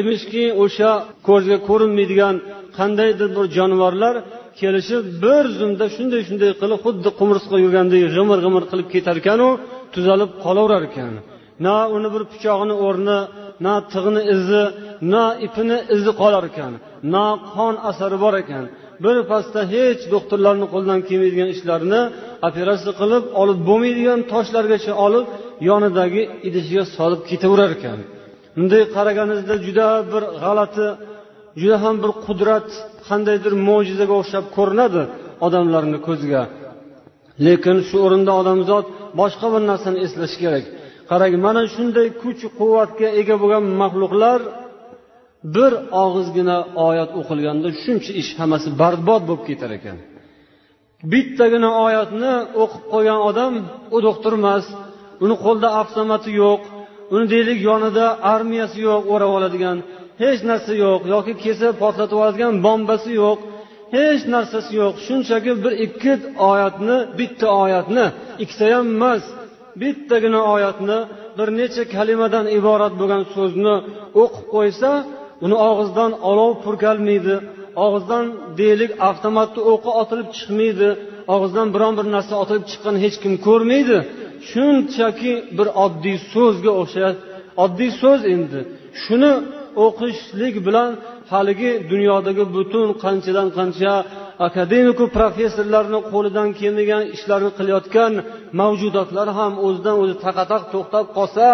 emishki 0.00 0.44
o'sha 0.64 0.90
ko'zga 1.28 1.56
ko'rinmaydigan 1.68 2.34
qandaydir 2.78 3.28
bir 3.36 3.46
jonivorlar 3.56 4.14
kelishib 4.60 5.04
bir 5.24 5.44
zumda 5.58 5.86
shunday 5.96 6.20
shunday 6.28 6.50
qilib 6.60 6.80
xuddi 6.84 7.10
qumursqa 7.20 7.56
yurgandek 7.64 8.02
g'imir 8.16 8.38
g'imir 8.44 8.64
qilib 8.70 8.88
ketarkanu 8.94 9.48
tuzalib 9.94 10.30
qolaverar 10.44 10.82
ekan 10.90 11.14
na 11.64 11.76
uni 11.96 12.08
bir 12.14 12.22
pichog'ini 12.32 12.74
o'rni 12.86 13.18
na 13.64 13.74
tig'ni 13.92 14.22
izi 14.34 14.62
na 15.12 15.24
ipini 15.46 15.78
izi 15.96 16.12
qolar 16.20 16.44
ekan 16.50 16.72
na 17.14 17.24
qon 17.52 17.74
asari 17.90 18.18
bor 18.24 18.34
ekan. 18.42 18.64
Bir 19.04 19.16
pasda 19.30 19.60
hech 19.74 20.02
doktorlarni 20.14 20.66
qo'lidan 20.72 21.00
kelmaydigan 21.08 21.48
ishlarni 21.54 22.00
operatsiya 22.48 22.92
qilib 23.00 23.24
olib 23.42 23.58
bo'lmaydigan 23.68 24.20
toshlargacha 24.32 24.92
olib 25.06 25.26
yonidagi 25.68 26.22
idishiga 26.48 26.84
solib 26.96 27.20
ketaverar 27.30 27.70
ekan. 27.78 27.98
Bunday 28.56 28.82
qaraganingizda 28.96 29.56
juda 29.66 29.88
bir 30.12 30.22
g'alati 30.42 30.86
juda 31.60 31.76
ham 31.84 31.96
bir 32.02 32.12
qudrat 32.26 32.68
qandaydir 33.08 33.52
mo'jizaga 33.68 34.14
o'xshab 34.20 34.44
ko'rinadi 34.56 35.02
odamlarni 35.46 35.98
ko'ziga. 36.08 36.42
Lekin 37.46 37.76
shu 37.88 37.96
o'rinda 38.06 38.32
odamzod 38.40 38.86
boshqa 39.20 39.46
bir 39.54 39.62
narsani 39.70 39.98
eslashi 40.06 40.38
kerak. 40.44 40.64
Qarang 41.10 41.34
mana 41.46 41.62
shunday 41.74 42.08
kuch 42.22 42.42
quvvatga 42.58 43.08
ega 43.20 43.34
bo'lgan 43.42 43.64
maxluqlar 43.82 44.40
bir 45.56 45.72
og'izgina 46.04 46.58
oyat 46.88 47.10
o'qilganda 47.20 47.68
shuncha 47.82 48.12
ish 48.22 48.30
hammasi 48.40 48.68
barbod 48.82 49.22
bo'lib 49.28 49.42
ketar 49.48 49.70
ekan. 49.78 49.96
Bittagina 51.12 51.70
oyatni 51.86 52.32
o'qib 52.62 52.82
qo'ygan 52.92 53.20
odam 53.28 53.52
u 53.96 53.98
doktor 54.06 54.32
emas 54.40 54.64
uni 55.24 55.36
qo'lida 55.44 55.68
avtomati 55.80 56.30
yo'q 56.42 56.60
uni 57.14 57.26
deylik 57.34 57.58
yonida 57.68 58.06
armiyasi 58.34 58.78
yo'q 58.88 59.02
o'rab 59.14 59.30
oladigan 59.38 59.76
hech 60.22 60.40
narsa 60.50 60.72
yo'q 60.84 61.00
yoki 61.14 61.32
kelsa 61.44 61.68
portlatib 61.82 62.14
yuboradigan 62.16 62.54
bombasi 62.66 63.10
yo'q 63.22 63.38
hech 63.96 64.22
narsasi 64.34 64.72
yo'q. 64.80 64.94
Shunchaki 65.06 65.52
bir 65.64 65.72
ikki 65.86 66.12
oyatni 66.50 66.96
bitta 67.18 67.46
oyatni 67.62 68.04
ikkita 68.42 68.64
ham 68.74 68.86
emas 68.96 69.22
bittagina 69.80 70.40
oyatni 70.54 70.98
bir 71.38 71.48
necha 71.60 71.84
kalimadan 71.94 72.46
iborat 72.58 72.94
bo'lgan 73.00 73.22
so'zni 73.34 73.74
o'qib 74.22 74.46
qo'ysa 74.54 74.90
uni 75.44 75.56
og'izdan 75.68 76.10
olov 76.30 76.52
purkalmaydi 76.64 77.34
og'izdan 77.84 78.24
deylik 78.60 78.92
avtomatni 79.08 79.60
o'qi 79.72 79.90
otilib 80.02 80.28
chiqmaydi 80.36 80.88
og'izdan 81.34 81.68
biron 81.74 81.94
bir 81.98 82.06
narsa 82.14 82.34
otilib 82.42 82.64
chiqqan 82.70 82.96
hech 83.04 83.16
kim 83.22 83.34
ko'rmaydi. 83.46 83.98
Shunchaki 84.50 85.32
bir 85.58 85.68
oddiy 85.84 86.16
so'zga 86.32 86.72
o'xshaydi 86.80 87.18
oddiy 87.64 87.90
so'z 88.02 88.20
endi. 88.34 88.60
Shuni 89.02 89.32
o'qishlik 89.84 90.54
bilan 90.66 90.90
haligi 91.32 91.72
dunyodagi 91.90 92.44
butun 92.56 92.88
qanchadan 93.04 93.48
qancha 93.58 93.92
akademiku 94.48 95.04
professorlarni 95.18 96.00
qo'lidan 96.12 96.48
kelmagan 96.60 97.02
ishlarni 97.16 97.50
qilayotgan 97.58 98.12
mavjudotlar 98.60 99.28
ham 99.38 99.52
o'zidan 99.66 99.96
o'zi 100.02 100.16
taqataq 100.26 100.62
to'xtab 100.72 101.06
qolsa 101.16 101.46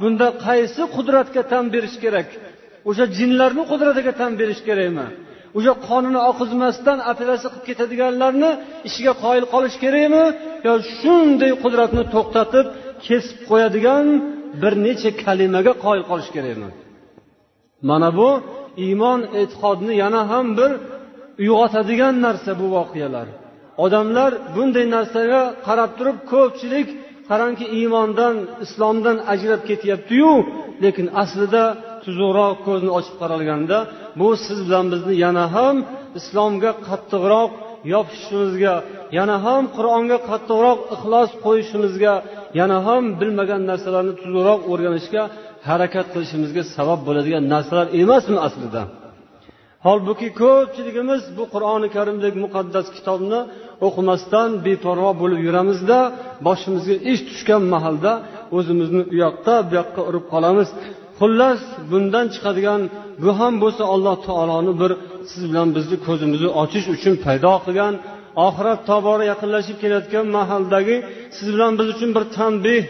bunda 0.00 0.28
qaysi 0.46 0.82
qudratga 0.96 1.42
tan 1.52 1.64
berish 1.74 1.96
kerak? 2.04 2.28
O'sha 2.88 3.04
jinlarni 3.18 3.62
qudratiga 3.72 4.12
tan 4.20 4.32
berish 4.40 4.62
kerakmi? 4.68 5.06
O'sha 5.58 5.72
qonini 5.88 6.20
oqizmasdan 6.30 6.98
operatsiya 7.12 7.50
qilib 7.52 7.64
ketadiganlarni 7.68 8.50
ishiga 8.88 9.12
qoyil 9.24 9.44
qolish 9.54 9.76
kerakmi? 9.84 10.24
yo 10.66 10.72
shunday 10.98 11.52
qudratni 11.62 12.02
to'xtatib 12.14 12.66
kesib 13.06 13.38
qo'yadigan 13.50 14.06
bir 14.62 14.72
necha 14.86 15.10
kalimaga 15.24 15.72
qoyil 15.84 16.04
qolish 16.10 16.30
kerakmi? 16.36 16.70
Mana 17.88 18.08
bu 18.18 18.30
iymon 18.86 19.20
e'tiqodni 19.40 19.92
yana 20.02 20.20
ham 20.32 20.46
bir 20.58 20.70
uyg'otadigan 21.40 22.14
narsa 22.26 22.50
bu 22.60 22.66
voqealar. 22.76 23.26
Odamlar 23.84 24.30
bunday 24.54 24.86
narsaga 24.96 25.42
qarab 25.66 25.90
turib 25.98 26.18
ko'pchilik 26.32 26.88
qarangki 27.28 27.66
iymondan 27.78 28.36
islomdan 28.64 29.16
ajrab 29.32 29.62
ketyaptiyu 29.70 30.32
lekin 30.84 31.06
aslida 31.22 31.64
tuzuqroq 32.04 32.56
ko'zni 32.66 32.90
ochib 32.98 33.16
qaralganda 33.22 33.78
bu 34.20 34.28
siz 34.46 34.58
bilan 34.66 34.86
bizni 34.92 35.14
yana 35.24 35.44
ham 35.56 35.76
islomga 36.18 36.70
qattiqroq 36.88 37.50
yopishishimizga 37.92 38.74
yana 39.18 39.36
ham 39.46 39.62
qur'onga 39.76 40.18
qattiqroq 40.30 40.78
ixlos 40.94 41.30
qo'yishimizga 41.44 42.14
yana 42.60 42.78
ham 42.86 43.02
bilmagan 43.20 43.62
narsalarni 43.70 44.14
tuzukroq 44.20 44.60
o'rganishga 44.72 45.22
harakat 45.68 46.06
qilishimizga 46.14 46.62
sabab 46.76 47.00
bo'ladigan 47.08 47.44
narsalar 47.54 47.86
emasmi 48.02 48.38
aslida? 48.48 48.82
Holbuki 49.86 50.28
ko'pchiligimiz 50.42 51.22
bu 51.36 51.44
qur'oni 51.54 51.88
karimdek 51.96 52.34
muqaddas 52.44 52.86
kitobni 52.96 53.40
o'qimasdan 53.86 54.50
beparvo 54.66 55.10
bo'lib 55.22 55.40
yuramizda 55.46 55.98
boshimizga 56.46 56.96
ish 57.12 57.22
tushgan 57.28 57.62
mahalda 57.74 58.12
o'zimizni 58.56 59.02
u 59.12 59.14
yoqqa 59.24 59.56
bu 59.68 59.72
yoqqa 59.80 60.00
urib 60.08 60.24
qolamiz. 60.32 60.68
Xullas 61.20 61.60
bundan 61.90 62.26
chiqadigan 62.34 62.80
bu 63.22 63.30
ham 63.38 63.54
bo'lsa 63.62 63.82
alloh 63.94 64.16
taoloni 64.26 64.72
bir 64.82 64.92
siz 65.30 65.42
bilan 65.50 65.68
bizni 65.76 65.96
ko'zimizni 66.06 66.50
ochish 66.62 66.86
uchun 66.94 67.14
paydo 67.24 67.54
qilgan 67.64 67.94
oxirat 68.46 68.80
tobora 68.90 69.24
yaqinlashib 69.32 69.76
kelayotgan 69.82 70.26
mahaldagi 70.36 70.96
siz 71.36 71.48
bilan 71.54 71.72
biz 71.78 71.86
uchun 71.94 72.10
bir 72.16 72.24
tanbeh 72.38 72.82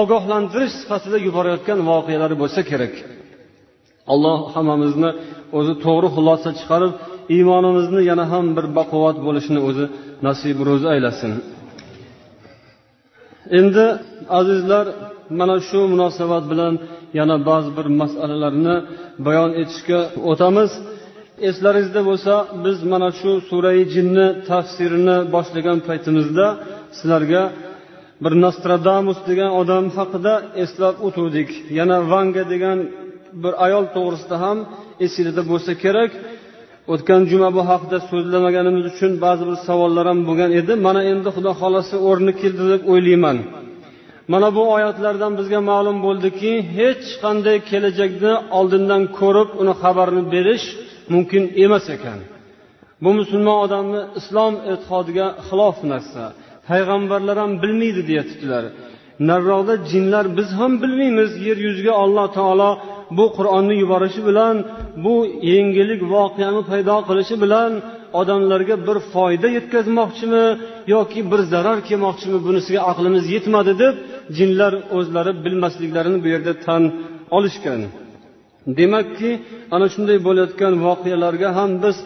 ogohlantirish 0.00 0.74
sifatida 0.80 1.18
yuborayotgan 1.26 1.78
voqealar 1.90 2.32
bo'lsa 2.42 2.60
kerak. 2.70 2.94
Alloh 4.12 4.38
hammamizni 4.54 5.10
o'zi 5.58 5.74
to'g'ri 5.84 6.08
xulosa 6.16 6.50
chiqarib 6.58 6.92
iymonimizni 7.36 8.00
yana 8.10 8.24
ham 8.32 8.46
bir 8.56 8.66
baquvvat 8.78 9.16
bo'lishini 9.26 9.60
o'zi 9.68 9.84
nasib 10.26 10.58
ro'zi 10.68 10.86
aylasin. 10.94 11.32
Endi 13.58 13.86
azizlar 14.40 14.86
mana 15.40 15.56
shu 15.68 15.80
munosabat 15.92 16.44
bilan 16.52 16.74
yana 17.18 17.36
ba'zi 17.48 17.70
bir 17.78 17.86
masalalarni 18.00 18.76
bayon 19.26 19.50
etishga 19.60 20.00
o'tamiz. 20.30 20.70
Eslaringizda 21.48 22.00
bo'lsa 22.08 22.34
biz 22.64 22.78
mana 22.92 23.10
shu 23.20 23.30
surai 23.48 23.80
jinni 23.94 24.26
tafsirini 24.50 25.16
boshlagan 25.34 25.78
paytimizda 25.88 26.46
sizlarga 26.98 27.42
bir 28.24 28.32
nostradamus 28.44 29.18
degan 29.28 29.50
odam 29.60 29.84
haqida 29.96 30.34
eslab 30.62 30.96
o'tuvdik 31.06 31.50
yana 31.78 31.98
vanga 32.12 32.44
degan 32.52 32.78
bir 33.42 33.52
ayol 33.66 33.84
to'g'risida 33.96 34.36
ham 34.44 34.58
esingizda 35.04 35.42
bo'lsa 35.50 35.72
kerak. 35.84 36.10
O'tgan 36.92 37.22
juma 37.30 37.48
bu 37.56 37.62
haqida 37.70 37.98
so'zlamaganimiz 38.10 38.84
uchun 38.92 39.12
ba'zi 39.24 39.42
bir 39.48 39.56
savollar 39.68 40.04
ham 40.10 40.20
bo'lgan 40.28 40.50
edi. 40.60 40.72
Mana 40.86 41.00
endi 41.12 41.28
xudo 41.36 41.52
xohlasa 41.60 41.96
o'rni 42.08 42.32
keldi 42.40 42.64
deb 42.72 42.82
o'ylayman. 42.92 43.38
Mana 44.32 44.48
bu 44.56 44.62
oyatlardan 44.76 45.32
bizga 45.38 45.60
ma'lum 45.70 45.98
bo'ldiki 46.06 46.52
hech 46.78 47.06
qanday 47.22 47.56
kelajakni 47.70 48.34
oldindan 48.58 49.02
ko'rib 49.18 49.50
uni 49.62 49.74
xabarini 49.82 50.24
berish 50.34 50.66
mumkin 51.14 51.42
emas 51.64 51.86
ekan. 51.96 52.18
Bu 53.04 53.10
musulmon 53.20 53.58
odamni 53.64 54.00
islom 54.20 54.54
e'tiqodiga 54.72 55.26
xilof 55.48 55.76
narsa. 55.92 56.22
Payg'ambarlar 56.68 57.36
ham 57.42 57.52
bilmaydi 57.62 58.02
deyaptilar 58.10 58.64
nariroqda 59.28 59.74
jinlar 59.90 60.24
biz 60.38 60.48
ham 60.58 60.72
bilmaymiz. 60.82 61.30
Yer 61.46 61.58
yuziga 61.66 61.92
alloh 62.02 62.26
taolo 62.38 62.70
bu 63.18 63.24
qur'onni 63.36 63.74
yuborishi 63.82 64.20
bilan 64.28 64.56
bu 65.04 65.14
yengillik 65.52 66.00
voqeani 66.14 66.62
paydo 66.70 66.96
qilishi 67.08 67.36
bilan 67.44 67.72
odamlarga 68.20 68.76
bir 68.86 68.98
foyda 69.12 69.48
yetkazmoqchimi 69.56 70.44
yoki 70.94 71.20
bir 71.30 71.40
zarar 71.52 71.78
kelmoqchimi 71.88 72.38
bunisiga 72.46 72.80
aqlimiz 72.90 73.24
yetmadi 73.34 73.72
deb 73.82 73.94
jinlar 74.38 74.72
o'zlari 74.96 75.32
bilmasliklarini 75.44 76.18
bu 76.24 76.28
yerda 76.34 76.52
tan 76.66 76.82
olishgan. 77.36 77.80
Demakki 78.78 79.30
ana 79.74 79.86
shunday 79.94 80.18
bo'layotgan 80.26 80.72
voqealarga 80.86 81.48
ham 81.58 81.70
biz 81.84 81.96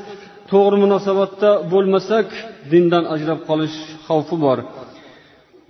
to'g'ri 0.50 0.76
munosabatda 0.84 1.50
bo'lmasak 1.72 2.26
dindan 2.72 3.04
ajrab 3.14 3.40
qolish 3.48 3.76
xavfi 4.06 4.36
bor. 4.46 4.58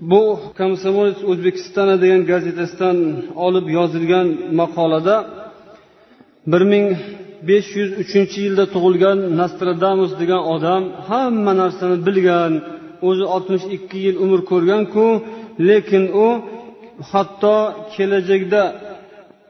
Bu 0.00 0.40
komsomolец 0.58 1.18
o'zbekistana 1.30 1.94
degan 2.02 2.22
gazetasidan 2.32 2.98
olib 3.46 3.66
yozilgan 3.76 4.26
maqolada 4.60 5.16
bir 6.52 6.62
ming 6.72 6.88
besh 7.48 7.70
yuz 7.78 7.90
uchinchi 8.02 8.38
yilda 8.46 8.64
tug'ilgan 8.74 9.18
nostradamus 9.40 10.12
degan 10.20 10.42
odam 10.54 10.82
hamma 11.08 11.52
narsani 11.62 11.96
bilgan 12.06 12.52
o'zi 13.08 13.24
oltmish 13.34 13.64
ikki 13.76 13.98
yil 14.06 14.16
umr 14.24 14.40
ko'rganku 14.50 15.06
lekin 15.68 16.04
u 16.24 16.26
hatto 17.10 17.56
kelajakda 17.94 18.62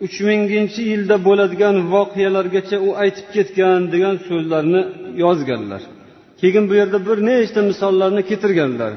uch 0.04 0.16
minginchi 0.28 0.82
yilda 0.92 1.16
bo'ladigan 1.26 1.76
voqealargacha 1.94 2.76
u 2.86 2.88
aytib 3.02 3.26
ketgan 3.34 3.80
degan 3.94 4.16
so'zlarni 4.28 4.82
yozganlar. 5.24 5.82
Keyin 6.40 6.64
bu 6.70 6.74
yerda 6.80 6.98
bir 7.08 7.18
nechta 7.28 7.60
misollarni 7.70 8.22
keltirganlar. 8.30 8.92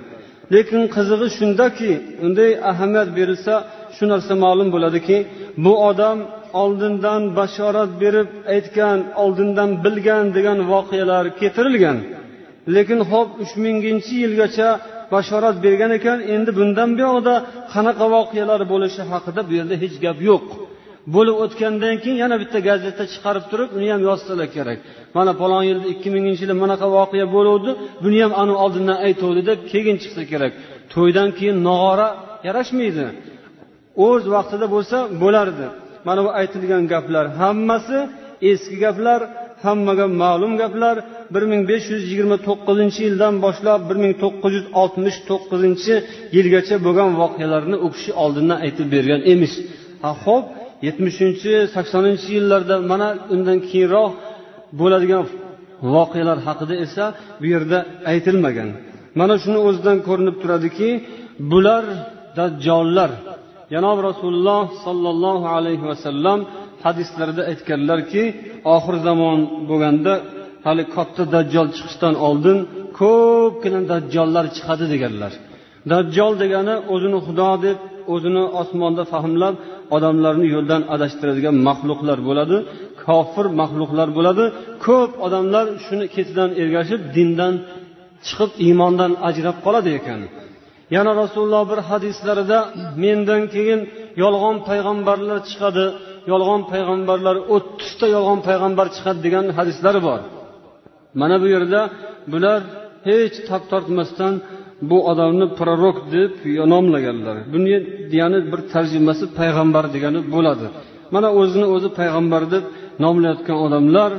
Lekin 0.55 0.83
qizig'i 0.95 1.27
shundaki 1.37 1.91
unday 2.25 2.51
ahamiyat 2.71 3.09
berilsa 3.17 3.53
shu 3.95 4.03
narsa 4.11 4.33
ma'lum 4.43 4.69
bo'ladiki 4.75 5.17
bu 5.65 5.73
odam 5.89 6.17
oldindan 6.63 7.21
bashorat 7.39 7.91
berib 8.03 8.29
aytgan 8.55 8.99
oldindan 9.23 9.69
bilgan 9.85 10.25
degan 10.37 10.59
voqealar 10.71 11.25
keltirilgan. 11.39 11.97
Lekin 12.75 12.99
hop 13.11 13.29
uch 13.43 13.53
minginchi 13.65 14.13
yilgacha 14.23 14.69
bashorat 15.13 15.57
bergan 15.65 15.91
ekan 15.97 16.19
endi 16.35 16.51
bundan 16.59 16.89
buyoqda 16.97 17.35
qanaqa 17.73 18.05
voqealar 18.15 18.61
bo'lishi 18.71 19.01
haqida 19.11 19.41
bu 19.47 19.53
yerda 19.59 19.75
hech 19.83 19.95
gap 20.05 20.17
yo'q. 20.29 20.45
Bo'lib 21.15 21.35
o'tgandan 21.43 21.95
keyin 22.03 22.17
yana 22.23 22.35
bitta 22.41 22.59
gazeta 22.69 23.03
chiqarib 23.13 23.45
turib 23.51 23.69
uni 23.77 23.87
ham 23.93 24.01
yozsalar 24.09 24.47
kerak. 24.57 24.77
Mana 25.17 25.31
falon 25.41 25.63
yilda 25.69 25.87
ikki 25.93 26.09
minginchi 26.15 26.41
yilda 26.43 26.55
bunaqa 26.63 26.87
voqea 26.97 27.25
bo'luvdi 27.35 27.71
buni 28.03 28.19
ham 28.23 28.33
ani 28.41 28.53
oldindan 28.63 28.97
aytuvdi 29.07 29.41
deb 29.49 29.59
keyin 29.71 29.97
chiqsa 30.03 30.23
kerak. 30.31 30.51
To'ydan 30.93 31.29
keyin 31.37 31.57
nog'ora 31.67 32.07
yarashmaydi. 32.47 33.05
O'z 34.07 34.23
vaqtida 34.35 34.65
bo'lsa 34.75 34.97
bo'lardi. 35.23 35.65
Mana 36.07 36.21
bu 36.25 36.29
aytilgan 36.39 36.83
gaplar 36.93 37.25
hammasi 37.41 37.97
eski 38.51 38.75
gaplar 38.85 39.19
hammaga 39.65 40.05
ma'lum 40.21 40.53
gaplar. 40.63 40.95
bir 41.33 41.43
ming 41.51 41.61
besh 41.71 41.85
yuz 41.93 42.03
yigirma 42.11 42.37
to'qqizinchi 42.47 42.99
yildan 43.07 43.33
boshlab 43.45 43.81
bir 43.89 43.97
ming 44.03 44.13
to'qqiz 44.23 44.53
yuz 44.57 44.67
oltmish 44.81 45.17
to'qqizinchi 45.29 45.95
yilgacha 46.35 46.75
bo'lgan 46.85 47.09
voqealarni 47.21 47.77
u 47.85 47.87
kishi 47.95 48.11
oldindan 48.23 48.59
aytib 48.65 48.87
bergan 48.95 49.21
emish. 49.33 49.55
Ha 50.03 50.11
ho'p 50.25 50.45
yetmishinchi 50.85 51.53
saksoninchi 51.75 52.29
yillarda 52.37 52.75
mana 52.91 53.07
undan 53.33 53.59
keyinroq 53.69 54.11
bo'ladigan 54.79 55.23
voqealar 55.95 56.39
haqida 56.47 56.75
esa 56.85 57.05
bu 57.41 57.45
yerda 57.53 57.77
aytilmagan. 58.11 58.69
Mana 59.19 59.35
shuni 59.43 59.59
o'zidan 59.67 59.97
ko'rinib 60.07 60.35
turadiki 60.41 60.89
bular 61.51 61.83
dajjollar. 62.37 63.11
Janob 63.73 63.97
rasululloh 64.09 64.63
sollallohu 64.85 65.47
alayhi 65.57 65.85
vasallam 65.91 66.39
hadislarida 66.85 67.43
aytganlarki 67.51 68.23
oxir 68.75 68.95
zamon 69.07 69.39
bo'lganda 69.69 70.13
hali 70.65 70.83
katta 70.95 71.23
dajjol 71.35 71.67
chiqishdan 71.75 72.15
oldin 72.27 72.57
ko'pgina 72.99 73.81
dajjollar 73.91 74.45
chiqadi 74.55 74.85
deganlar. 74.93 75.33
Dajjol 75.91 76.33
degani 76.43 76.75
o'zini 76.93 77.19
xudo 77.27 77.51
deb 77.65 77.77
o'zini 78.13 78.43
osmonda 78.61 79.03
fahmlab 79.13 79.55
odamlarni 79.95 80.47
yo'ldan 80.55 80.81
adashtiradigan 80.95 81.55
maxluqlar 81.67 82.19
bo'ladi 82.29 82.57
kofir 83.05 83.45
maxluqlar 83.61 84.09
bo'ladi. 84.17 84.45
Ko'p 84.85 85.11
odamlar 85.25 85.65
shuni 85.85 86.05
ketidan 86.15 86.49
ergashib 86.61 87.01
dindan 87.15 87.53
chiqib 88.27 88.51
iymondan 88.65 89.11
ajrab 89.29 89.57
qoladi 89.65 89.91
ekan. 89.99 90.21
Yana 90.95 91.11
rasululloh 91.21 91.63
bir 91.71 91.79
hadislarida 91.89 92.59
mendan 93.03 93.43
keyin 93.53 93.81
yolg'on 94.23 94.57
payg'ambarlar 94.69 95.39
chiqadi 95.49 95.85
yolg'on 96.31 96.61
payg'ambarlar 96.71 97.35
o'ttizta 97.55 98.05
yolg'on 98.15 98.39
payg'ambar 98.47 98.87
chiqadi 98.95 99.19
degan 99.25 99.45
hadislari 99.57 100.01
bor. 100.07 100.19
Mana 101.21 101.35
bu 101.43 101.47
yerda 101.55 101.81
bular 102.33 102.59
hech 103.07 103.35
tap 103.47 103.63
tortmasdan 103.71 104.33
bu 104.89 104.97
odamni 105.11 105.45
prorok 105.59 105.97
deb 106.15 106.31
nomlaganlar. 106.73 107.37
Buni 107.53 107.75
degani 108.11 108.39
bir 108.51 108.61
tarjimasi 108.73 109.25
payg'ambar 109.39 109.85
degani 109.95 110.19
bo'ladi. 110.35 110.67
Mana 111.13 111.29
o'zini 111.39 111.67
o'zi 111.75 111.89
payg'ambar 111.99 112.43
deb 112.53 112.63
nomlayotgan 113.03 113.57
odamlar 113.65 114.11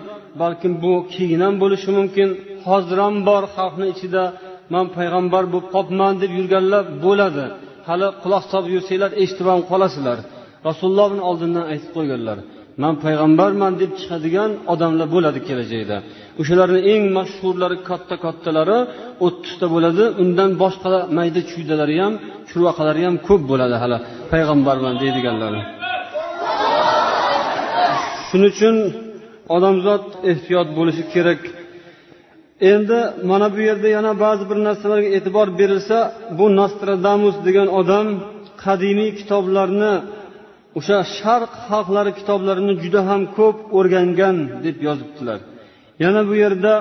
balkim 0.43 0.73
bu 0.85 0.93
keyin 1.15 1.41
ham 1.47 1.55
bo'lishi 1.63 1.91
mumkin. 1.99 2.29
Hozir 2.67 2.99
ham 3.05 3.15
bor 3.29 3.43
xalqni 3.57 3.87
ichida 3.95 4.23
man 4.75 4.87
payg'ambar 4.97 5.45
bo'lib 5.53 5.69
qolibman 5.75 6.15
deb 6.23 6.31
yurganlar 6.39 6.85
bo'ladi. 7.05 7.45
Hali 7.89 8.09
quloq 8.23 8.45
solib 8.53 8.71
yursanglar 8.77 9.11
eshitib 9.23 9.47
ham 9.53 9.61
qolasizlar. 9.71 10.19
Rasululloh 10.69 11.07
buni 11.13 11.23
oldindan 11.31 11.65
aytib 11.73 11.91
qo'yganlar. 11.97 12.39
Man 12.83 12.95
payg'ambarman 13.05 13.73
deb 13.83 13.91
chiqadigan 14.01 14.51
odamlar 14.73 15.09
bo'ladi 15.15 15.41
kelajakda. 15.49 15.97
O'shalarni 16.41 16.81
eng 16.93 17.05
mashhurlari 17.19 17.77
katta 17.89 18.17
kattalari 18.25 18.79
o'ttizta 19.27 19.67
bo'ladi. 19.75 20.05
Undan 20.23 20.51
boshqa 20.63 20.99
mayda 21.19 21.41
chuydalari 21.51 21.97
ham 22.03 22.13
churvaqalari 22.51 23.03
ham 23.07 23.17
ko'p 23.29 23.43
bo'ladi 23.51 23.77
hali. 23.83 23.99
Payg'ambarman 24.33 24.95
deydiganlari. 25.03 25.61
Shuning 28.29 28.51
uchun 28.55 28.77
odamzod 29.57 30.05
ehtiyot 30.31 30.69
bo'lishi 30.79 31.05
kerak. 31.15 31.41
Endi 32.73 32.99
mana 33.31 33.47
bu 33.55 33.61
yerda 33.69 33.89
yana 33.97 34.13
ba'zi 34.25 34.45
bir 34.51 34.59
narsalarga 34.67 35.09
e'tibor 35.19 35.49
berilsa 35.61 35.99
bu 36.39 36.47
nostradamus 36.59 37.37
degan 37.47 37.69
odam 37.81 38.07
qadimiy 38.65 39.11
kitoblarni 39.19 39.93
o'sha 40.79 40.99
sharq 41.19 41.53
xalqlari 41.69 42.13
kitoblarini 42.19 42.75
juda 42.83 43.01
ham 43.09 43.23
ko'p 43.39 43.57
o'rgangan 43.79 44.37
deb 44.65 44.77
yozibdilar. 44.87 45.39
Yana 46.03 46.21
bu 46.29 46.35
yerda 46.45 46.73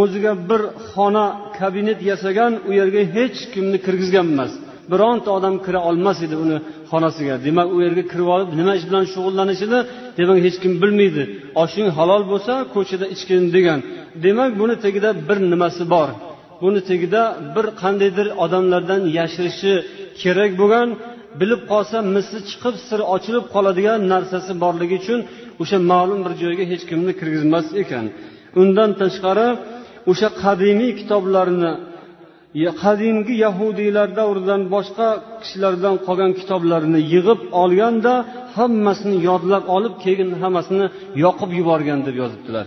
o'ziga 0.00 0.32
bir 0.48 0.62
xona 0.90 1.26
kabinet 1.58 2.00
yasagan 2.10 2.52
u 2.68 2.70
yerga 2.80 3.02
hech 3.16 3.38
kimni 3.54 3.78
kirgizgan 3.86 4.26
emas. 4.34 4.52
Bironta 4.92 5.30
odam 5.38 5.54
kira 5.66 5.80
olmas 5.88 6.18
edi 6.26 6.36
uni 6.44 6.56
xonasiga. 6.90 7.34
Demak 7.46 7.68
u 7.76 7.78
yerga 7.84 8.04
kirib 8.10 8.28
olib 8.34 8.50
nima 8.60 8.72
ish 8.78 8.86
bilan 8.88 9.04
shug'ullanishini 9.12 9.80
demak 10.18 10.38
hech 10.46 10.56
kim 10.62 10.72
bilmaydi. 10.82 11.22
Oshing 11.62 11.88
halol 11.96 12.22
bo'lsa 12.32 12.54
ko'chada 12.74 13.06
ichgin 13.14 13.44
degan. 13.56 13.78
Demak 14.24 14.50
buni 14.60 14.74
tagida 14.84 15.10
bir 15.28 15.38
nimasi 15.52 15.82
bor. 15.94 16.08
Buni 16.62 16.80
tagida 16.88 17.22
bir 17.54 17.66
qandaydir 17.80 18.26
odamlardan 18.44 19.02
yashirishi 19.18 19.72
kerak 20.20 20.50
bo'lgan 20.60 20.88
bilib 21.40 21.62
qolsa 21.70 21.96
misi 22.16 22.38
chiqib 22.50 22.74
siri 22.86 23.04
ochilib 23.14 23.44
qoladigan 23.54 24.00
narsasi 24.12 24.52
borligi 24.64 24.96
uchun 25.02 25.20
o'sha 25.62 25.78
ma'lum 25.92 26.20
bir 26.24 26.32
joyga 26.42 26.64
hech 26.72 26.84
kimni 26.90 27.12
kirgizmas 27.20 27.66
ekan. 27.82 28.04
Undan 28.60 28.90
tashqari 29.00 29.48
o'sha 30.10 30.28
qadimiy 30.42 30.92
kitoblarni 31.00 31.72
qadimgi 32.82 33.34
yahudiylar 33.44 34.08
davridan 34.18 34.62
boshqa 34.74 35.08
kishilardan 35.42 35.96
qolgan 36.06 36.32
kitoblarni 36.40 37.00
yig'ib 37.14 37.40
olganda 37.62 38.14
hammasini 38.56 39.16
yodlab 39.28 39.64
olib 39.76 39.94
keyin 40.04 40.30
hammasini 40.42 40.86
yoqib 41.24 41.50
yuborgan 41.58 42.00
deb 42.06 42.16
yozibdilar. 42.22 42.66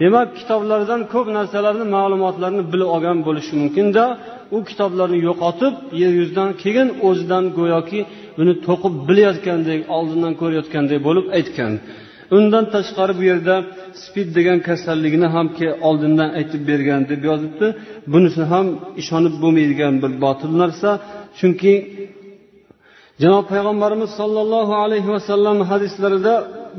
Demak 0.00 0.28
kitoblardan 0.38 1.00
ko'p 1.12 1.26
narsalarni 1.38 1.86
ma'lumotlarni 1.96 2.62
bilib 2.72 2.88
olgan 2.94 3.18
bo'lishi 3.26 3.52
mumkinda 3.60 4.04
u 4.56 4.58
kitoblarni 4.70 5.18
yo'qotib 5.28 5.74
yer 6.02 6.12
yuzidan 6.20 6.50
keyin 6.62 6.88
o'zidan 7.08 7.44
go'yoki 7.58 8.00
buni 8.38 8.52
to'qib 8.66 8.94
bilayotgandek 9.08 9.80
oldindan 9.96 10.32
ko'rayotgandek 10.40 10.98
bo'lib 11.06 11.26
aytgan. 11.38 11.72
Undan 12.36 12.64
tashqari 12.74 13.12
bu 13.18 13.24
yerda 13.30 13.54
spid 14.02 14.28
degan 14.38 14.58
kasallikni 14.68 15.28
ham 15.34 15.46
oldindan 15.88 16.30
aytib 16.38 16.62
bergan 16.70 17.02
deb 17.10 17.20
yozibdi. 17.30 17.66
Bunisi 18.12 18.42
ham 18.52 18.66
ishonib 19.02 19.34
bo'lmaydigan 19.42 19.94
bir 20.02 20.12
botil 20.24 20.52
narsa. 20.62 20.90
Chunki 21.38 21.74
janob 23.22 23.44
payg'ambarimiz 23.52 24.10
sollallohu 24.20 24.74
alayhi 24.84 25.10
vasallam 25.16 25.58
hadislarida 25.70 26.34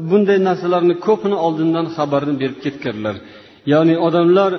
bunday 0.10 0.40
narsalarni 0.48 0.96
ko'pini 1.06 1.38
oldindan 1.46 1.86
xabarni 1.96 2.36
berib 2.42 2.60
ketganlar. 2.66 3.16
Ya'ni 3.72 3.96
odamlar 4.08 4.52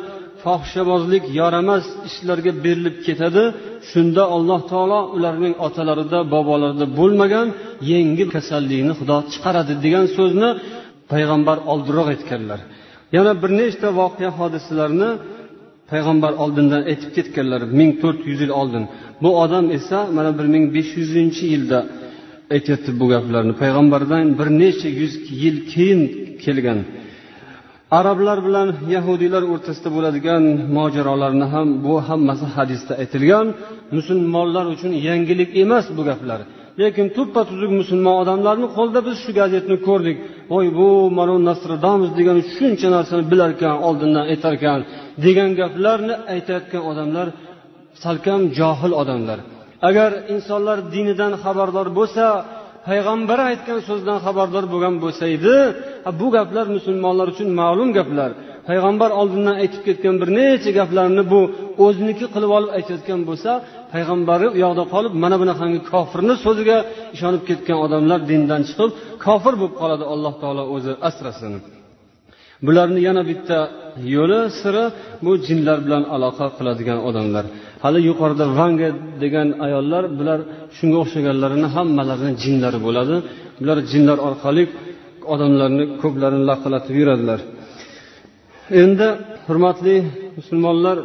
fohishabozlik 0.44 1.24
yaramas 1.40 1.86
ishlarga 2.08 2.52
berilib 2.64 2.96
ketadi 3.06 3.44
shunda 3.90 4.22
alloh 4.36 4.60
taolo 4.72 5.00
ularning 5.16 5.54
otalarida 5.66 6.18
bobolarida 6.34 6.86
bo'lmagan 6.98 7.48
yengil 7.92 8.28
kasallikni 8.36 8.94
xudo 9.00 9.16
chiqaradi 9.32 9.74
degan 9.84 10.06
so'zni 10.16 10.50
payg'ambar 11.12 11.58
oldinroq 11.72 12.08
aytganlar. 12.14 12.60
Yana 13.16 13.32
bir 13.42 13.50
nechta 13.60 13.88
voqea 14.00 14.30
hodisalarni 14.38 15.10
payg'ambar 15.90 16.32
oldindan 16.42 16.82
aytib 16.90 17.10
ketganlar 17.16 17.60
ming 17.78 17.90
to'rt 18.02 18.20
yuz 18.30 18.40
yil 18.44 18.52
oldin. 18.60 18.84
Bu 19.22 19.30
odam 19.44 19.66
esa 19.78 19.98
mana 20.16 20.30
bir 20.38 20.46
ming 20.54 20.64
besh 20.76 20.90
yuzinchi 21.00 21.44
yilda 21.54 21.78
aytyapti 22.54 22.90
bu 23.00 23.06
gaplarni. 23.14 23.52
Payg'ambardan 23.62 24.24
bir 24.38 24.48
necha 24.62 24.88
yuz 25.00 25.14
yil 25.42 25.56
keyin 25.72 26.00
kelgan. 26.44 26.80
Arablar 27.98 28.38
bilan 28.46 28.68
yahudiylar 28.94 29.42
o'rtasida 29.52 29.90
bo'ladigan 29.96 30.42
mojarolarni 30.76 31.46
ham 31.54 31.68
bu 31.84 31.94
hammasi 32.08 32.46
hadisda 32.56 32.92
aytilgan. 33.02 33.46
Musulmonlar 33.96 34.64
uchun 34.74 34.92
yangilik 35.08 35.50
emas 35.62 35.86
bu 35.96 36.02
gaplar. 36.10 36.40
Lekin 36.80 37.06
tuppa 37.16 37.42
tuzuk 37.50 37.70
musulmon 37.80 38.16
odamlarni 38.22 38.68
qo'lida 38.76 39.00
biz 39.06 39.16
shu 39.24 39.30
gazetni 39.40 39.76
ko'rdik. 39.88 40.16
Voy 40.52 40.66
bu 40.78 40.88
mana 41.18 41.34
nasradamus 41.48 42.10
degan 42.18 42.38
shuncha 42.54 42.88
narsani 42.96 43.24
bilarkan 43.32 43.74
oldindan 43.88 44.24
aytarkan 44.32 44.80
degan 45.24 45.50
gaplarni 45.60 46.14
aytayotgan 46.34 46.82
odamlar 46.90 47.26
salkam 48.02 48.40
johil 48.58 48.92
odamlar. 49.02 49.38
Agar 49.88 50.10
insonlar 50.34 50.78
dinidan 50.94 51.32
xabardor 51.44 51.88
bo'lsa 51.98 52.24
payg'ambar 52.88 53.38
aytgan 53.50 53.80
so'zdan 53.88 54.18
xabardor 54.26 54.64
bo'lgan 54.72 54.94
bo'lsa 55.04 55.24
edi 55.36 55.56
bu 56.20 56.26
gaplar 56.36 56.66
musulmonlar 56.76 57.26
uchun 57.34 57.48
ma'lum 57.60 57.90
gaplar. 57.98 58.30
Payg'ambar 58.68 59.10
oldindan 59.20 59.56
aytib 59.62 59.82
ketgan 59.88 60.14
bir 60.20 60.28
necha 60.38 60.70
gaplarni 60.78 61.22
bu 61.32 61.40
o'ziniki 61.84 62.26
qilib 62.34 62.50
olib 62.58 62.70
aytayotgan 62.78 63.20
bo'lsa 63.28 63.50
payg'ambari 63.92 64.46
u 64.54 64.56
yoqda 64.64 64.84
qolib 64.94 65.14
mana 65.22 65.36
bunaqangi 65.42 65.80
kofirni 65.92 66.34
so'ziga 66.44 66.78
ishonib 67.16 67.42
ketgan 67.48 67.78
odamlar 67.84 68.20
dindan 68.30 68.62
chiqib 68.68 68.90
kofir 69.26 69.54
bo'lib 69.60 69.74
qoladi 69.80 70.04
alloh 70.12 70.34
taolo 70.42 70.64
o'zi 70.74 70.92
asrasin. 71.08 71.54
Bularni 72.66 73.00
yana 73.08 73.22
bitta 73.30 73.58
yo'li 74.16 74.40
siri 74.60 74.84
bu 75.24 75.32
jinlar 75.46 75.78
bilan 75.86 76.04
aloqa 76.14 76.46
qiladigan 76.58 76.98
odamlar. 77.08 77.44
Hali 77.84 78.00
yuqorida 78.08 78.44
vanga 78.58 78.88
degan 79.22 79.48
ayollar 79.66 80.04
bular 80.18 80.40
shunga 80.76 80.98
o'xshaganlarini 81.02 81.68
hammalarini 81.76 82.32
jinlari 82.42 82.78
bo'ladi. 82.86 83.16
Bular 83.60 83.78
jinlar 83.92 84.18
orqali 84.28 84.64
odamlarni 85.34 85.84
ko'plarini 86.02 86.44
laqillatib 86.50 86.94
yuradilar. 87.00 87.40
Endi 88.82 89.08
hurmatli 89.46 89.96
musulmonlar 90.38 90.98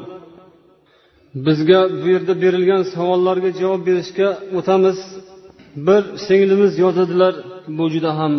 bizga 1.47 1.79
bu 2.01 2.07
yerda 2.13 2.33
berilgan 2.43 2.81
savollarga 2.93 3.49
javob 3.61 3.81
berishga 3.89 4.29
o'tamiz. 4.57 4.97
Bir 5.87 6.03
singlimiz 6.25 6.73
yozadilar 6.83 7.33
bu 7.77 7.85
juda 7.93 8.11
ham 8.19 8.33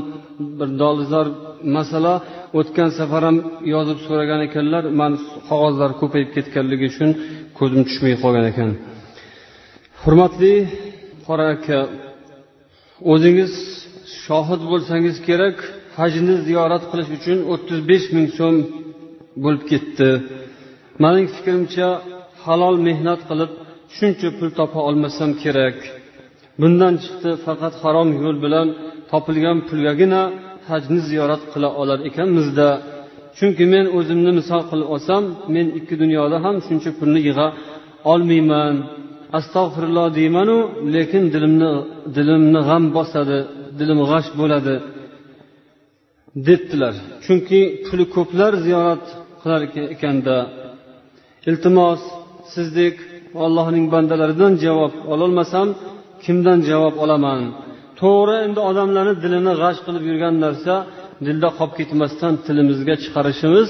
bir 0.58 0.68
dolzarb 0.82 1.34
masala 1.76 2.14
o'tgan 2.58 2.90
safar 2.98 3.22
ham 3.28 3.36
yozib 3.74 3.98
so'ragan 4.06 4.40
ekanlar 4.48 4.84
man 5.00 5.12
qog'ozlar 5.48 5.90
ko'payib 6.00 6.30
ketganligi 6.36 6.86
uchun 6.92 7.10
ko'zim 7.58 7.82
tushmay 7.88 8.14
qolgan 8.22 8.46
ekan. 8.52 8.70
Hurmatli 10.02 10.54
qora 11.26 11.46
aka 11.56 11.78
o'zingiz 13.12 13.52
shohid 14.24 14.62
bo'lsangiz 14.70 15.16
kerak 15.28 15.56
hajni 15.98 16.34
ziyorat 16.46 16.84
qilish 16.90 17.10
uchun 17.18 17.38
o'ttiz 17.52 17.78
besh 17.90 18.06
ming 18.14 18.28
so'm 18.38 18.56
bo'lib 19.44 19.62
ketdi. 19.70 20.10
Mening 21.02 21.26
fikrimcha 21.36 21.88
halol 22.44 22.76
mehnat 22.88 23.20
qilib 23.28 23.50
shuncha 23.96 24.28
pul 24.38 24.48
topa 24.58 24.80
olmasam 24.88 25.30
kerak. 25.42 25.76
Bundan 26.60 26.94
chiqdi 27.02 27.30
faqat 27.46 27.74
harom 27.82 28.08
yo'l 28.22 28.36
bilan 28.44 28.68
topilgan 29.10 29.58
pulgagina 29.68 30.22
hajni 30.68 31.00
ziyorat 31.08 31.42
qila 31.52 31.68
olar 31.80 31.98
ekanmizda. 32.08 32.68
Chunki 33.38 33.64
men 33.74 33.86
o'zimni 33.98 34.32
misol 34.38 34.62
qilib 34.70 34.88
olsam 34.94 35.22
men 35.54 35.66
ikki 35.78 35.94
dunyoda 36.02 36.36
ham 36.44 36.56
shuncha 36.66 36.90
pulni 36.98 37.20
yig'a 37.28 37.46
olmayman. 38.12 38.74
Astag'firulloh 39.38 40.06
deymanu 40.18 40.58
lekin 40.94 41.24
dilimni 41.34 41.72
dilimni 42.16 42.60
g'am 42.68 42.84
bosadi 42.96 43.38
dilim 43.78 44.00
g'ash 44.10 44.28
bo'ladi 44.40 44.76
debdilar. 46.46 46.94
Chunki 47.24 47.60
puli 47.86 48.04
ko'plar 48.14 48.52
ziyorat 48.66 49.04
qilar 49.40 49.60
ekanda. 49.94 50.36
Iltimos 51.50 52.02
sizdek 52.54 52.96
allohning 53.44 53.86
bandalaridan 53.94 54.52
javob 54.64 54.94
ololmasam 55.12 55.68
kimdan 56.24 56.58
javob 56.70 56.94
olaman? 57.04 57.42
To'g'ri 58.00 58.36
endi 58.46 58.60
odamlarni 58.70 59.14
dilini 59.24 59.52
g'ash 59.62 59.80
qilib 59.86 60.04
yurgan 60.10 60.34
narsa 60.44 60.74
dilda 61.26 61.48
qolib 61.58 61.74
ketmasdan 61.78 62.32
tilimizga 62.46 62.94
chiqarishimiz 63.02 63.68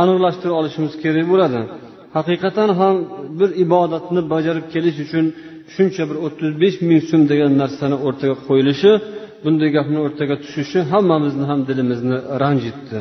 aniqlashtirib 0.00 0.54
olishimiz 0.60 0.92
kerak 1.02 1.26
bo'ladi. 1.32 1.60
Haqiqatan 2.16 2.70
ham 2.80 2.94
bir 3.38 3.50
ibodatni 3.64 4.20
bajarib 4.32 4.66
kelish 4.74 4.98
uchun 5.04 5.24
shuncha 5.74 6.02
bir 6.10 6.16
o'ttiz 6.26 6.50
besh 6.62 6.76
ming 6.88 7.02
so'm 7.10 7.22
degan 7.32 7.52
narsani 7.62 7.96
o'rtaga 8.06 8.36
qo'yilishi 8.48 8.92
bunday 9.44 9.68
gapni 9.76 9.98
o'rtaga 10.06 10.34
tushishi 10.44 10.78
hammamizni 10.92 11.44
ham 11.50 11.60
dilimizni 11.68 12.18
ranjitdi 12.42 12.98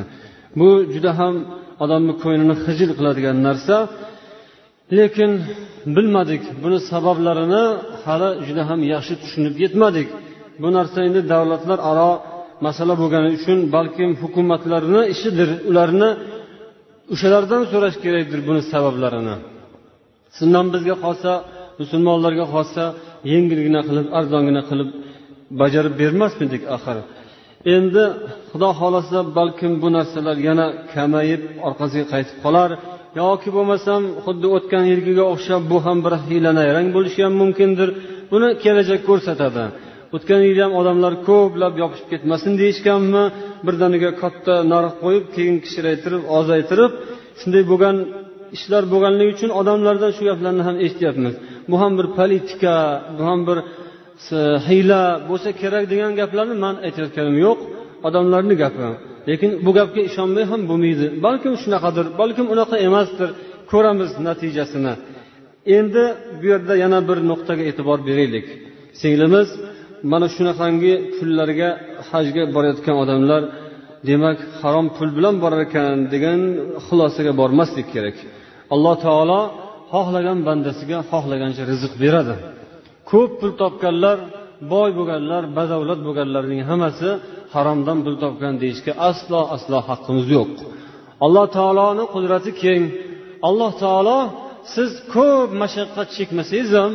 bu 0.60 0.70
juda 0.94 1.12
ham 1.20 1.36
odamni 1.84 2.14
ko'nglini 2.24 2.56
xijil 2.66 2.90
qiladigan 2.98 3.38
narsa. 3.48 3.76
Lekin 4.98 5.32
bilmadik 5.96 6.44
buni 6.64 6.80
sabablarini 6.92 7.64
hali 8.06 8.30
juda 8.48 8.64
ham 8.70 8.80
yaxshi 8.94 9.14
tushunib 9.22 9.56
yetmadik. 9.64 10.08
Bu 10.62 10.68
narsa 10.78 10.98
endi 11.08 11.22
davlatlararo 11.34 12.12
masala 12.66 12.94
bo'lgani 13.02 13.30
uchun 13.38 13.58
balkim 13.76 14.10
hukumatlarni 14.22 15.02
ishidir 15.14 15.50
ularni 15.70 16.10
o'shalardan 17.14 17.62
so'rash 17.72 17.98
kerakdir 18.04 18.40
buni 18.48 18.62
sabablarini. 18.72 19.36
Shundan 20.38 20.66
bizga 20.74 20.96
qolsa 21.06 21.32
musulmonlarga 21.82 22.46
qolsa 22.56 22.84
yengilgina 23.32 23.82
qilib 23.88 24.08
arzongina 24.20 24.62
qilib 24.70 24.90
bajarib 25.62 25.94
bermasmidik 26.02 26.64
axir. 26.76 26.98
Endi 27.76 28.04
xudo 28.52 28.70
xohlasa 28.80 29.20
balkim 29.38 29.72
bu 29.82 29.88
narsalar 29.98 30.38
yana 30.48 30.68
kamayib 30.94 31.42
orqasiga 31.68 32.06
qaytib 32.14 32.38
qolar 32.46 32.70
yoki 33.22 33.50
bo'lmasam 33.58 34.02
xuddi 34.26 34.48
o'tgan 34.56 34.84
yilgiga 34.92 35.26
o'xshab 35.34 35.62
bu 35.72 35.78
ham 35.86 35.98
bir 36.06 36.14
hiyla 36.28 36.52
nayrang 36.60 36.88
bo'lishi 36.96 37.22
ham 37.26 37.34
mumkindir. 37.42 37.90
Buni 38.32 38.50
kelajak 38.64 39.02
ko'rsatadi. 39.10 39.64
O'tgan 40.16 40.42
yili 40.50 40.62
ham 40.66 40.74
odamlar 40.82 41.14
ko'plab 41.30 41.74
yopishib 41.82 42.08
ketmasin 42.14 42.54
deyishganmi 42.62 43.24
birdaniga 43.68 44.12
katta 44.22 44.56
narx 44.74 44.94
qo'yib 45.04 45.26
keyin 45.36 45.58
kichraytirib 45.66 46.24
ozaytirib 46.38 46.92
shunday 47.40 47.64
bo'lgan 47.72 47.98
ishlar 48.56 48.84
bo'lganligi 48.94 49.32
uchun 49.38 49.52
odamlardan 49.60 50.12
shu 50.18 50.24
gaplarni 50.30 50.64
ham 50.68 50.76
eshityapmiz. 50.86 51.34
Bu 51.70 51.76
ham 51.82 51.92
bir 52.00 52.08
politika 52.20 52.76
bu 53.18 53.24
ham 53.30 53.40
bir 53.48 53.58
e, 54.38 54.40
hiyla 54.68 55.02
bo'lsa 55.30 55.50
kerak 55.62 55.84
degan 55.92 56.12
gaplarni 56.20 56.56
man 56.66 56.76
aytayotganim 56.88 57.36
yo'q 57.46 57.60
odamlarni 58.08 58.56
gapi. 58.64 58.88
Lekin 59.30 59.52
bu 59.66 59.72
gapga 59.78 60.02
ishonmay 60.10 60.46
ham 60.52 60.62
bo'lmaydi. 60.70 61.06
Balkim 61.26 61.54
shunaqadir 61.64 62.06
balkim 62.22 62.46
unaqa 62.54 62.76
emasdir 62.88 63.30
ko'ramiz 63.72 64.12
natijasini. 64.28 64.94
Endi 65.78 66.04
bu 66.40 66.46
yerda 66.52 66.74
yana 66.84 67.00
bir 67.10 67.18
nuqtaga 67.32 67.64
e'tibor 67.70 68.00
beraylik. 68.08 68.46
Singlimiz 69.02 69.50
mana 70.12 70.28
shunaqangi 70.36 70.94
pullarga 71.18 71.70
hajga 72.10 72.44
borayotgan 72.56 72.96
odamlar 73.04 73.42
demak 74.10 74.38
harom 74.62 74.88
pul 74.96 75.10
bilan 75.18 75.36
borar 75.44 75.62
ekan 75.68 75.96
degan 76.14 76.40
xulosaga 76.86 77.32
bormaslik 77.42 77.88
kerak. 77.94 78.18
Alloh 78.74 78.96
taolo 79.06 79.42
xohlagan 79.94 80.40
bandasiga 80.48 81.00
xohlagancha 81.12 81.64
rizq 81.72 81.94
beradi. 82.04 82.36
Ko'p 83.10 83.32
pul 83.40 83.52
topganlar 83.62 84.18
boy 84.74 84.90
bo'lganlar 84.98 85.44
badavlat 85.58 86.00
bo'lganlarning 86.08 86.62
hammasi 86.70 87.10
haromdan 87.56 88.00
pul 88.06 88.16
topgan 88.24 88.54
deyishga 88.62 88.94
aslo 89.10 89.42
aslo 89.56 89.78
haqqimiz 89.90 90.28
yo'q. 90.36 90.54
Alloh 91.26 91.46
taoloni 91.58 92.04
qudrati 92.14 92.52
keng. 92.64 92.84
Alloh 93.48 93.72
taolo 93.84 94.20
siz 94.74 94.92
ko'p 95.16 95.50
mashaqqat 95.62 96.08
chekmasangiz 96.18 96.72
ham 96.80 96.92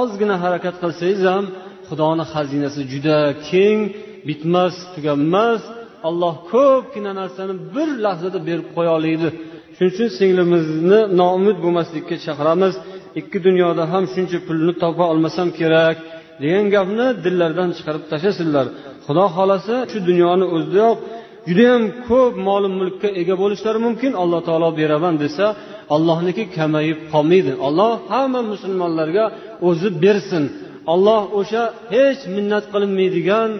ozgina 0.00 0.36
harakat 0.44 0.74
qilsangiz 0.82 1.22
ham 1.32 1.44
xudoni 1.88 2.24
xazinasi 2.32 2.80
juda 2.92 3.18
keng 3.48 3.78
bitmas 4.28 4.74
tuganmas. 4.94 5.62
Alloh 6.08 6.34
ko'pgina 6.52 7.12
narsani 7.20 7.54
bir 7.74 7.88
lahzada 8.04 8.38
berib 8.48 8.68
qo'ya 8.76 8.92
oladi. 8.98 9.28
Shuning 9.76 9.92
uchun 9.94 10.08
singlimizni 10.18 11.00
noumid 11.20 11.56
bo'lmaslikka 11.64 12.16
chaqiramiz. 12.26 12.74
Ikki 13.20 13.38
dunyoda 13.46 13.82
ham 13.92 14.04
shuncha 14.14 14.38
pulni 14.46 14.72
topa 14.82 15.04
olmasam 15.12 15.48
kerak 15.58 15.96
degan 16.42 16.66
gapni 16.74 17.06
dillardan 17.24 17.70
chiqarib 17.76 18.04
tashlasinlar. 18.12 18.66
Xudo 19.06 19.24
xohlasa 19.36 19.74
shu 19.90 19.98
dunyoni 20.08 20.46
o'zidayoq 20.54 20.98
judayam 21.48 21.82
ko'p 22.08 22.34
mol 22.48 22.64
mulkka 22.78 23.08
ega 23.20 23.34
bo'lishlari 23.42 23.78
mumkin. 23.86 24.12
Alloh 24.22 24.40
taolo 24.48 24.68
beraman 24.80 25.14
desa 25.24 25.46
allohniki 25.94 26.44
kamayib 26.56 26.98
qolmaydi. 27.12 27.52
Alloh 27.66 27.92
hamma 28.12 28.40
musulmonlarga 28.52 29.24
o'zi 29.68 29.88
bersin. 30.04 30.44
Alloh 30.92 31.22
o'sha 31.40 31.62
hech 31.94 32.20
minnat 32.36 32.64
qilinmaydigan 32.72 33.50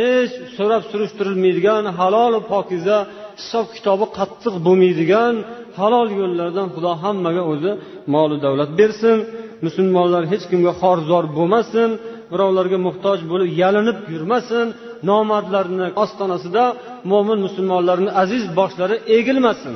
hech 0.00 0.32
so'rab 0.56 0.82
surishtirilmaydigan 0.90 1.82
halolu 1.98 2.40
pokiza 2.52 2.98
hisob 3.40 3.66
kitobi 3.76 4.06
qattiq 4.18 4.54
bo'lmaydigan 4.66 5.34
halol 5.78 6.08
yo'llardan 6.20 6.68
xudo 6.74 6.92
hammaga 7.02 7.42
o'zi 7.52 7.72
molu 8.14 8.36
davlat 8.44 8.70
bersin. 8.80 9.18
Musulmonlar 9.66 10.22
hech 10.32 10.44
kimga 10.50 10.72
xorzor 10.82 11.24
bo'lmasin 11.38 11.90
birovlarga 12.32 12.78
muhtoj 12.86 13.18
bo'lib 13.30 13.50
yalinib 13.62 13.98
yurmasin 14.14 14.66
nomardlarni 15.10 15.86
ostonasida 16.04 16.64
mo'min 17.10 17.38
musulmonlarni 17.46 18.10
aziz 18.22 18.44
boshlari 18.58 18.96
egilmasin. 19.16 19.74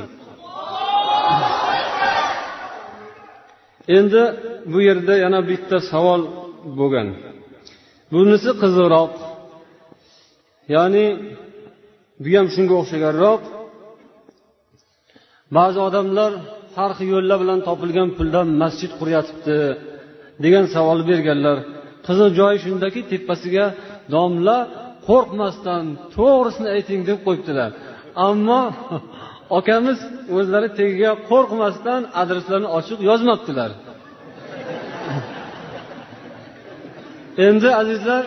Endi 3.98 4.22
bu 4.72 4.78
yerda 4.88 5.14
yana 5.24 5.40
bitta 5.50 5.76
savol 5.90 6.22
bo'lgan. 6.78 7.08
Bunisi 8.12 8.50
qiziqroq 8.62 9.12
ya'ni 10.74 11.06
bu 12.22 12.30
ham 12.38 12.46
shunga 12.54 12.74
o'xshaganroq 12.82 13.42
ba'zi 15.56 15.78
odamlar 15.88 16.32
har 16.76 16.90
xil 16.98 17.08
yo'llar 17.14 17.38
bilan 17.42 17.60
topilgan 17.68 18.08
puldan 18.18 18.46
masjid 18.62 18.90
quryotibdi 19.00 19.58
degan 20.44 20.64
savol 20.74 21.00
berganlar. 21.10 21.58
Qiziq 22.06 22.30
joyi 22.38 22.58
shundaki 22.64 23.00
tepasiga 23.10 23.66
domla 24.14 24.58
qo'rqmasdan 25.08 25.84
to'g'risini 26.16 26.68
ayting 26.76 27.00
deb 27.08 27.18
qo'yibdilar. 27.26 27.70
Ammo 28.28 28.62
akamiz 29.58 29.98
o'zlari 30.38 30.68
tagiga 30.78 31.10
qo'rqmasdan 31.30 32.00
adreslarni 32.22 32.68
ochiq 32.78 32.98
yozmabdilar. 33.08 33.70
Endi 37.46 37.68
azizlar 37.80 38.24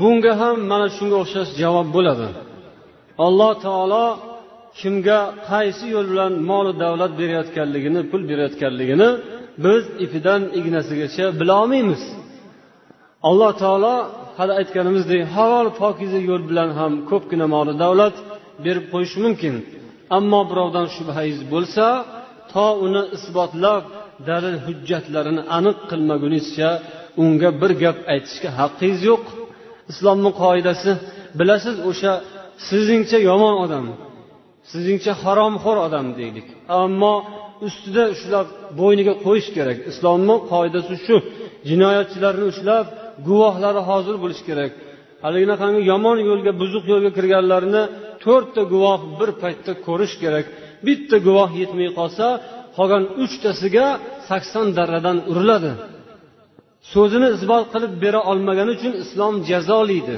bunga 0.00 0.32
ham 0.40 0.56
mana 0.70 0.86
shunga 0.96 1.16
o'xshash 1.22 1.50
javob 1.62 1.88
bo'ladi. 1.96 2.28
Alloh 3.26 3.52
taolo 3.66 4.06
kimga 4.80 5.20
qaysi 5.50 5.86
yo'l 5.94 6.06
bilan 6.12 6.32
molu 6.50 6.72
davlat 6.84 7.12
berayotganligini 7.20 8.00
pul 8.10 8.22
berayotganligini 8.30 9.08
biz 9.64 9.84
ipidan 10.04 10.42
ignasigacha 10.58 11.26
bilolmaymiz 11.40 12.02
alloh 13.28 13.52
taolo 13.62 13.94
hali 14.38 14.52
aytganimizdek 14.60 15.22
halol 15.34 15.68
pokiza 15.80 16.20
yo'l 16.30 16.42
bilan 16.50 16.70
ham 16.78 16.92
ko'pgina 17.10 17.46
moli 17.54 17.72
davlat 17.82 18.16
berib 18.64 18.84
qo'yishi 18.92 19.18
mumkin. 19.24 19.54
Ammo 20.18 20.40
birovdan 20.50 20.86
shubhangiz 20.96 21.40
bo'lsa 21.52 21.86
to 22.52 22.66
uni 22.86 23.02
isbotlab 23.16 23.82
dalil 24.28 24.56
hujjatlarini 24.66 25.42
aniq 25.58 25.78
qilmagunizcha 25.90 26.68
unga 27.22 27.50
bir 27.60 27.72
gap 27.82 27.98
aytishga 28.12 28.50
haqqingiz 28.58 29.00
yo'q. 29.10 29.24
Islomni 29.92 30.30
qoidasi 30.42 30.90
bilasiz 31.38 31.76
o'sha 31.90 32.12
sizningcha 32.68 33.18
yomon 33.30 33.54
odam 33.64 33.86
sizningcha 34.70 35.12
haromxo'r 35.22 35.78
odam 35.86 36.06
deylik. 36.18 36.46
Ammo 36.82 37.14
ustida 37.66 38.04
ushlab 38.14 38.46
bo'yniga 38.80 39.14
qo'yish 39.24 39.48
kerak. 39.56 39.78
Islomni 39.90 40.36
qoidasi 40.52 40.94
shu. 41.06 41.16
Jinoyatchilarni 41.68 42.44
ushlab 42.52 42.86
guvohlari 43.28 43.80
hozir 43.90 44.16
bo'lishi 44.22 44.44
kerak. 44.50 44.72
Haliginaqa 45.24 45.66
yomon 45.90 46.18
yo'lga 46.30 46.52
buzuq 46.60 46.84
yo'lga 46.92 47.10
kirganlarni 47.18 47.82
to'rtta 48.24 48.62
guvoh 48.72 49.00
bir 49.18 49.30
paytda 49.42 49.72
ko'rish 49.86 50.14
kerak. 50.22 50.46
Bitta 50.86 51.16
guvoh 51.26 51.50
yetmay 51.62 51.88
qolsa 51.98 52.26
qolgan 52.76 53.04
uchtasiga 53.24 53.86
sakson 54.28 54.66
darradan 54.78 55.18
uriladi. 55.30 55.72
So'zini 56.92 57.28
isbot 57.36 57.64
qilib 57.74 57.92
bera 58.04 58.20
olmagani 58.30 58.70
uchun 58.76 58.92
islom 59.04 59.34
jazolaydi 59.50 60.16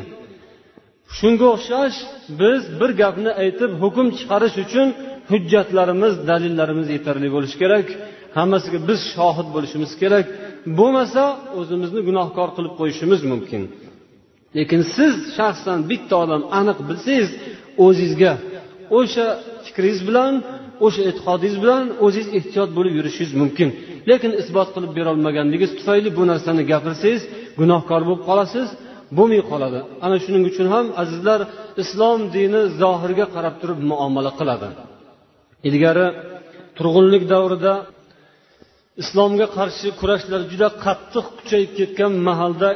shunga 1.18 1.46
o'xshash 1.55 1.98
biz 2.40 2.61
bir 2.81 2.90
gapni 3.03 3.31
aytib 3.42 3.70
hukm 3.83 4.07
chiqarish 4.18 4.57
uchun 4.64 4.88
hujjatlarimiz 5.31 6.14
dalillarimiz 6.31 6.88
yetarli 6.96 7.29
bo'lishi 7.35 7.57
kerak. 7.62 7.87
Hammasiga 8.38 8.79
biz 8.88 9.01
shohid 9.14 9.48
bo'lishimiz 9.55 9.92
kerak. 10.03 10.27
Bo'lmasa 10.79 11.22
o'zimizni 11.59 12.01
gunohkor 12.09 12.48
qilib 12.57 12.75
qo'yishimiz 12.81 13.20
mumkin. 13.33 13.62
Lekin 14.57 14.81
siz 14.94 15.14
shaxsan 15.37 15.79
bitta 15.90 16.14
odam 16.25 16.42
aniq 16.59 16.79
bilsangiz 16.88 17.29
o'zizga 17.87 18.33
o'sha 18.98 19.27
fikringiz 19.66 20.01
bilan 20.09 20.33
o'sha 20.87 21.01
e'tiqodingiz 21.11 21.57
bilan 21.62 21.85
o'zingiz 22.05 22.29
ehtiyot 22.38 22.70
bo'lib 22.77 22.92
yurishingiz 22.98 23.33
mumkin. 23.42 23.68
Lekin 24.11 24.33
isbot 24.43 24.69
qilib 24.75 24.93
berolmaganligingiz 24.99 25.73
tufayli 25.79 26.09
bu 26.19 26.23
narsani 26.31 26.62
gapirsangiz 26.73 27.23
gunohkor 27.61 28.01
bo'lib 28.09 28.23
qolasiz 28.29 28.69
bo'lmay 29.19 29.43
qoladi. 29.51 29.79
Ana 30.05 30.17
shuning 30.25 30.45
uchun 30.51 30.67
ham 30.75 30.87
azizlar 31.03 31.41
islom 31.83 32.21
dini 32.37 32.61
zohirga 32.81 33.27
qarab 33.35 33.55
turib 33.61 33.81
muomala 33.91 34.31
qiladi. 34.38 34.69
Ilgari 35.69 36.07
turg'unlik 36.79 37.25
davrida 37.33 37.75
islomga 39.03 39.47
qarshi 39.59 39.88
kurashlar 40.01 40.41
juda 40.53 40.69
qattiq 40.85 41.27
kuchayib 41.38 41.71
ketgan 41.79 42.12
mahalda 42.29 42.69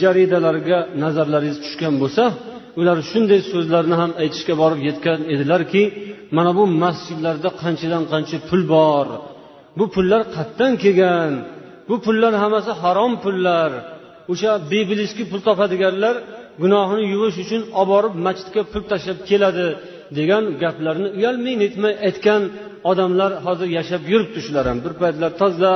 jaridalarga 0.00 0.78
nazarlaringiz 1.02 1.58
tushgan 1.64 1.94
bo'lsa 2.02 2.24
ular 2.80 2.98
shunday 3.10 3.40
so'zlarni 3.52 3.96
ham 4.02 4.10
aytishga 4.22 4.54
borib 4.62 4.80
yetgan 4.88 5.20
edilarki 5.34 5.82
mana 6.36 6.50
bu 6.58 6.64
masjidlarda 6.82 7.50
qanchadan 7.62 8.04
qancha 8.12 8.36
pul 8.48 8.62
bor 8.74 9.06
bu 9.78 9.84
pullar 9.94 10.22
qayerdan 10.34 10.72
kelgan? 10.82 11.32
Bu 11.88 11.96
pullar 12.04 12.32
hammasi 12.42 12.72
harom 12.82 13.12
pullar. 13.24 13.70
O'sha 14.32 14.52
bebilishki 14.72 15.24
pul 15.30 15.40
topadiganlar 15.48 16.14
gunohini 16.62 17.04
yuvish 17.14 17.36
uchun 17.44 17.62
olib 17.80 17.88
borib 17.92 18.14
masjidga 18.26 18.62
pul 18.72 18.82
tashlab 18.90 19.18
keladi 19.30 19.66
degan 20.18 20.44
gaplarni 20.62 21.08
uyalmay 21.18 21.54
netmay 21.64 21.94
aytgan 22.08 22.42
odamlar 22.90 23.30
hozir 23.46 23.68
yashab 23.78 24.02
yuribdi 24.12 24.40
shular 24.46 24.64
ham. 24.70 24.78
Bir 24.84 24.92
paytlar 25.00 25.30
toza 25.42 25.72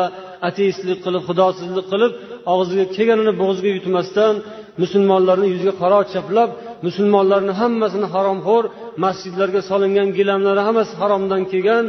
ateistlik 0.49 0.99
qilib 1.05 1.23
xudosizlik 1.29 1.87
qilib 1.93 2.13
og'ziga 2.55 2.85
kelganini 2.97 3.33
bo'g'ziga 3.43 3.71
yutmasdan 3.79 4.35
musulmonlarni 4.83 5.47
yuziga 5.53 5.75
qaro 5.83 5.99
chaplab 6.15 6.51
musulmonlarni 6.87 7.53
hammasini 7.61 8.07
haromxo'r 8.15 8.65
masjidlarga 9.05 9.61
solingan 9.71 10.09
gilamlari 10.19 10.63
hammasi 10.69 10.93
haromdan 11.01 11.43
kelgan 11.53 11.85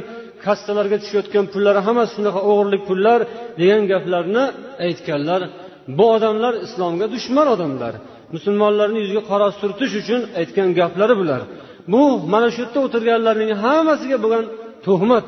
kassalarga 0.46 0.98
tushayotgan 1.04 1.46
pullari 1.54 1.82
hammasi 1.88 2.12
shunaqa 2.18 2.42
o'g'irlik 2.50 2.82
pullar 2.90 3.20
degan 3.60 3.82
gaplarni 3.92 4.44
aytganlar. 4.86 5.42
Bu 5.98 6.06
odamlar 6.16 6.54
islomga 6.66 7.06
dushman 7.16 7.48
odamlar. 7.56 7.94
Musulmonlarni 8.36 8.98
yuziga 9.04 9.24
qora 9.32 9.48
surtish 9.60 9.94
uchun 10.02 10.22
aytgan 10.40 10.70
gaplari 10.80 11.16
bular. 11.22 11.42
Bu 11.94 12.02
mana 12.34 12.48
shu 12.54 12.60
yerda 12.64 12.80
o'tirganlarning 12.86 13.50
hammasiga 13.64 14.18
bo'lgan 14.24 14.46
tuhmat. 14.86 15.28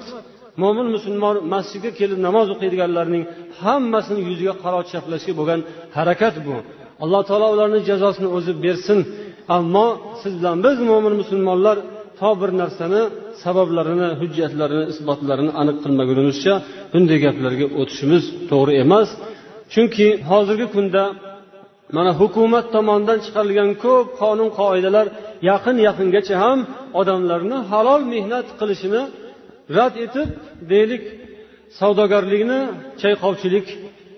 Mo'min 0.61 0.87
musulmon 0.95 1.35
masjidga 1.53 1.91
kelib 1.99 2.19
namoz 2.27 2.47
o'qiydiganlarning 2.53 3.23
hammasini 3.61 4.21
yuziga 4.29 4.53
qaro 4.63 4.79
chaplashga 4.91 5.33
bo'lgan 5.39 5.59
harakat 5.97 6.35
bu. 6.47 6.55
Alloh 7.03 7.21
taolo 7.29 7.47
ularni 7.55 7.79
jazosini 7.89 8.29
o'zi 8.37 8.53
bersin. 8.65 8.99
Ammo 9.57 9.87
siz 10.21 10.33
bilan 10.39 10.57
biz 10.65 10.77
mo'min 10.91 11.13
musulmonlar 11.21 11.77
to 12.19 12.29
bir 12.41 12.49
narsani 12.61 13.01
sabablarini 13.43 14.07
hujjatlarini 14.21 14.85
isbotlarini 14.93 15.51
aniq 15.61 15.77
qilmagunimizcha 15.83 16.53
bunday 16.93 17.17
gaplarga 17.25 17.65
o'tishimiz 17.79 18.23
to'g'ri 18.51 18.73
emas. 18.83 19.09
Chunki 19.73 20.07
hozirgi 20.29 20.67
kunda 20.75 21.03
mana 21.95 22.11
hukumat 22.19 22.65
tomonidan 22.75 23.19
chiqarilgan 23.25 23.69
ko'p 23.83 24.07
qonun 24.21 24.49
qoidalar 24.59 25.05
yaqin 25.49 25.75
yaqingacha 25.87 26.35
ham 26.43 26.59
odamlarni 26.99 27.57
halol 27.71 28.01
mehnat 28.13 28.47
qilishini 28.59 29.01
rad 29.77 29.93
etib 30.05 30.27
deylik 30.71 31.03
savdogarlikni 31.79 32.59
chayqovchilik 33.01 33.67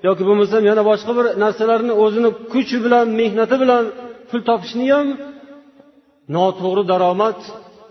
yoki 0.07 0.23
bo'lmasam 0.29 0.62
yana 0.69 0.81
boshqa 0.89 1.12
bir 1.17 1.25
narsalarni 1.43 1.93
o'zini 2.03 2.29
kuchi 2.53 2.77
bilan 2.86 3.05
mehnati 3.19 3.55
bilan 3.63 3.83
pul 4.29 4.41
topishni 4.49 4.86
ham 4.95 5.07
noto'g'ri 6.36 6.83
daromad 6.91 7.39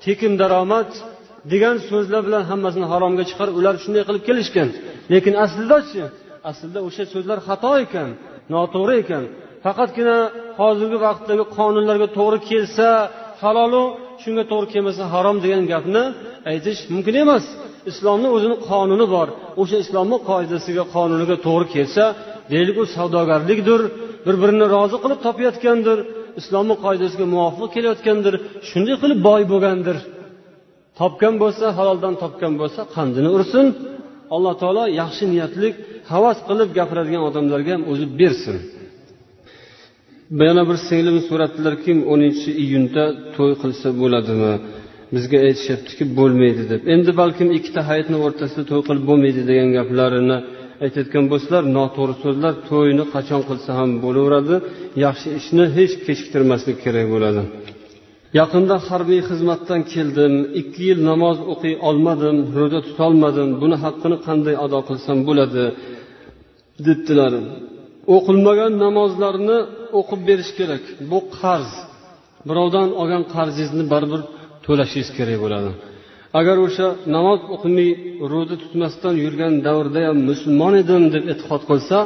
tekin 0.05 0.33
daromad 0.41 0.91
degan 1.53 1.77
so'zlar 1.89 2.21
bilan 2.29 2.43
hammasini 2.51 2.87
haromga 2.93 3.25
chiqarib 3.31 3.55
ular 3.61 3.75
shunday 3.85 4.03
qilib 4.09 4.23
kelishgan. 4.29 4.69
Lekin 5.13 5.35
aslidachi 5.45 6.03
aslida 6.51 6.81
o'sha 6.89 7.05
so'zlar 7.15 7.39
xato 7.49 7.73
ekan 7.85 8.09
noto'g'ri 8.55 8.95
ekan. 9.03 9.25
Faqatgina 9.65 10.19
hozirgi 10.61 10.99
vaqtdagi 11.07 11.45
qonunlarga 11.57 12.09
to'g'ri 12.19 12.39
kelsa 12.51 12.89
halolu 13.43 13.85
shunga 14.23 14.45
to'g'ri 14.51 14.69
kelmasa 14.75 15.03
harom 15.15 15.37
degan 15.45 15.65
gapni 15.73 16.05
aytish 16.51 16.81
mumkin 16.93 17.17
emas. 17.25 17.45
Islomni 17.91 18.29
o'zini 18.37 18.57
qonuni 18.69 19.07
bor. 19.15 19.29
O'sha 19.63 19.77
islomni 19.85 20.19
qoidasiga 20.29 20.85
qonuniga 20.95 21.37
to'g'ri 21.47 21.67
kelsa 21.75 22.05
deylik 22.53 22.77
u 22.83 22.85
savdogarlikdir 22.97 23.81
bir 24.27 24.35
birini 24.43 24.67
rozi 24.75 24.97
qilib 25.03 25.21
topayotgandir. 25.27 25.99
Islomni 26.41 26.75
qoidasiga 26.85 27.27
muvofiq 27.35 27.69
kelayotgandir 27.77 28.35
shunday 28.69 28.97
qilib 29.03 29.21
boy 29.29 29.43
bo'lgandir. 29.53 29.97
Topgan 31.01 31.35
bo'lsa 31.43 31.65
haloldan 31.79 32.15
topgan 32.23 32.53
bo'lsa 32.61 32.81
qandini 32.95 33.31
ursin. 33.37 33.67
Alloh 34.35 34.55
taolo 34.63 34.85
yaxshi 35.01 35.25
niyatlik 35.33 35.75
havas 36.13 36.39
qilib 36.49 36.69
gapiradigan 36.79 37.23
odamlarga 37.29 37.71
ham 37.77 37.83
o'zi 37.93 38.07
bersin. 38.21 38.57
Yana 40.49 40.63
bir 40.69 40.79
singlim 40.89 41.19
so'rabdilarki 41.29 41.93
o'ninchi 42.13 42.51
iyunda 42.65 43.05
to'y 43.37 43.53
qilsa 43.63 43.89
bo'ladimi? 44.01 44.53
Bizga 45.15 45.39
aytishyaptiki 45.49 46.05
bo'lmaydi 46.19 46.63
deb. 46.73 46.81
Endi 46.95 47.11
balkim 47.21 47.49
ikkita 47.59 47.81
hayitni 47.91 48.17
o'rtasida 48.27 48.63
to'y 48.71 48.83
qilib 48.89 49.05
bo'lmaydi 49.11 49.43
degan 49.51 49.69
gaplarini 49.79 50.39
aytayotgan 50.85 51.25
bo'lsalar 51.33 51.65
noto'g'ri 51.77 52.15
so'zlar 52.25 52.55
to'yni 52.69 53.05
qachon 53.15 53.43
qilsa 53.49 53.71
ham 53.79 53.91
bo'laveradi. 54.05 54.57
Yaxshi 55.05 55.29
ishni 55.41 55.65
hech 55.77 55.95
kechiktirmaslik 56.07 56.77
kerak 56.85 57.07
bo'ladi. 57.15 57.43
Yaqinda 58.41 58.77
harbiy 58.89 59.21
xizmatdan 59.29 59.81
keldim 59.93 60.35
ikki 60.61 60.83
yil 60.89 60.99
namoz 61.11 61.39
o'qiy 61.53 61.75
olmadim 61.89 62.37
ro'za 62.57 62.81
tutolmadim 62.89 63.49
buni 63.63 63.77
haqqini 63.85 64.17
qanday 64.27 64.57
ado 64.65 64.79
qilsam 64.89 65.19
bo'ladi 65.29 65.65
debdilar. 66.87 67.33
O'qilmagan 68.17 68.73
namozlarni 68.85 69.59
o'qib 69.99 70.21
berish 70.29 70.53
kerak 70.59 70.85
bu 71.11 71.19
qarz. 71.39 71.71
Birovdan 72.49 72.89
olgan 73.01 73.23
qarzingizni 73.35 73.85
baribir 73.93 74.23
to'lashingiz 74.67 75.11
kerak 75.19 75.39
bo'ladi. 75.45 75.71
Agar 76.39 76.57
o'sha 76.67 76.87
namoz 77.17 77.41
o'qimay 77.55 77.91
ro'za 78.33 78.57
tutmasdan 78.63 79.15
yurgan 79.25 79.55
davrda 79.67 80.01
ham 80.09 80.19
musulmon 80.31 80.75
edim 80.83 81.03
deb 81.15 81.25
e'tiqod 81.33 81.63
qilsa 81.71 81.99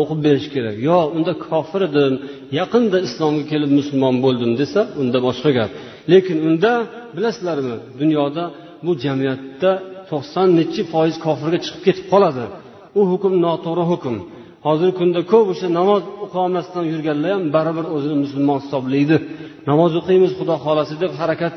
o'qib 0.00 0.18
berish 0.26 0.48
kerak. 0.54 0.76
Yo 0.88 0.98
unda 1.16 1.32
kofir 1.46 1.82
edim 1.88 2.14
yaqinda 2.60 2.98
islomga 3.08 3.44
kelib 3.52 3.70
musulmon 3.78 4.14
bo'ldim 4.24 4.50
desa 4.60 4.80
unda 5.00 5.18
boshqa 5.26 5.50
gap. 5.58 5.70
Lekin 6.12 6.38
unda 6.48 6.72
bilasizlarmi 7.16 7.76
dunyoda 8.00 8.44
bu 8.84 8.92
jamiyatda 9.04 9.70
to'qson 10.10 10.48
nechi 10.58 10.82
foiz 10.92 11.16
kofirga 11.26 11.58
chiqib 11.64 11.82
ketib 11.86 12.06
qoladi. 12.12 12.44
U 12.98 13.00
hukm 13.12 13.32
noto'g'ri 13.44 13.84
hukm. 13.92 14.16
Hozirgi 14.66 14.94
kunda 15.00 15.20
ko'p 15.32 15.46
o'sha 15.52 15.68
namoz 15.78 16.02
o'qiolmasdan 16.24 16.84
yurganlar 16.92 17.30
ham 17.36 17.44
baribir 17.56 17.86
o'zini 17.96 18.16
musulmon 18.24 18.58
hisoblaydi. 18.64 19.16
Namoz 19.70 19.92
o'qiymiz 20.00 20.32
xudo 20.38 20.54
xohlasa 20.64 20.94
deb 21.02 21.12
harakat 21.20 21.56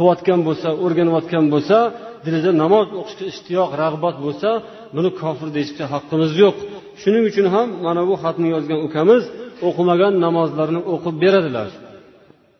qilayotgan 0.00 0.40
bo'lsa 0.48 0.68
o'rganayotgan 0.84 1.44
bo'lsa 1.54 1.78
dilida 2.24 2.50
namoz 2.62 2.86
o'qishga 3.00 3.24
ishtiyoq 3.32 3.70
rag'bat 3.82 4.16
bo'lsa 4.24 4.50
buni 4.96 5.10
kofir 5.20 5.48
deyishga 5.56 5.84
haqqimiz 5.94 6.32
yo'q. 6.42 6.56
Shuning 7.02 7.24
uchun 7.30 7.46
ham 7.54 7.68
mana 7.86 8.02
bu 8.08 8.14
xatni 8.22 8.48
yozgan 8.54 8.80
ukamiz 8.86 9.22
o'qimagan 9.68 10.12
namozlarni 10.24 10.80
o'qib 10.94 11.14
beradilar. 11.24 11.70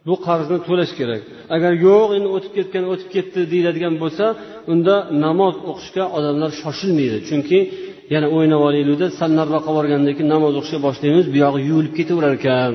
Bu 0.08 0.14
qarzni 0.26 0.58
to'lash 0.66 0.92
kerak. 0.98 1.22
Agar 1.56 1.72
yo'q 1.86 2.08
endi 2.16 2.28
o'tib 2.36 2.52
ketgan 2.58 2.84
o'tib 2.92 3.08
ketdi 3.14 3.40
deyiladigan 3.52 3.94
bo'lsa 4.02 4.26
unda 4.72 4.94
namoz 5.24 5.54
o'qishga 5.70 6.04
odamlar 6.16 6.50
shoshilmaydi. 6.62 7.18
Chunki 7.28 7.58
yana 8.14 8.28
o'ynab 8.36 8.60
olaylikda 8.68 9.06
sal 9.18 9.30
nariroqqa 9.38 9.70
borgandan 9.78 10.12
keyin 10.16 10.30
namoz 10.34 10.52
o'qishga 10.60 10.80
boshlaymiz 10.86 11.26
buyog'i 11.34 11.60
yuvilib 11.68 11.94
ketaverar 11.98 12.32
ekan 12.40 12.72